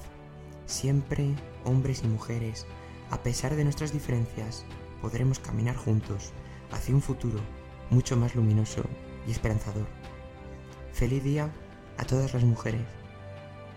[0.65, 1.35] siempre
[1.65, 2.65] hombres y mujeres,
[3.09, 4.65] a pesar de nuestras diferencias,
[5.01, 6.31] podremos caminar juntos
[6.71, 7.39] hacia un futuro
[7.89, 8.83] mucho más luminoso
[9.27, 9.87] y esperanzador.
[10.93, 11.51] Feliz día
[11.97, 12.81] a todas las mujeres.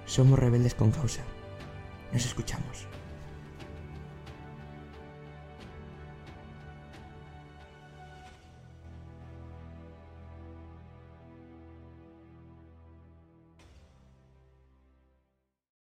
[0.06, 1.22] Somos rebeldes con causa.
[2.12, 2.86] Nos escuchamos.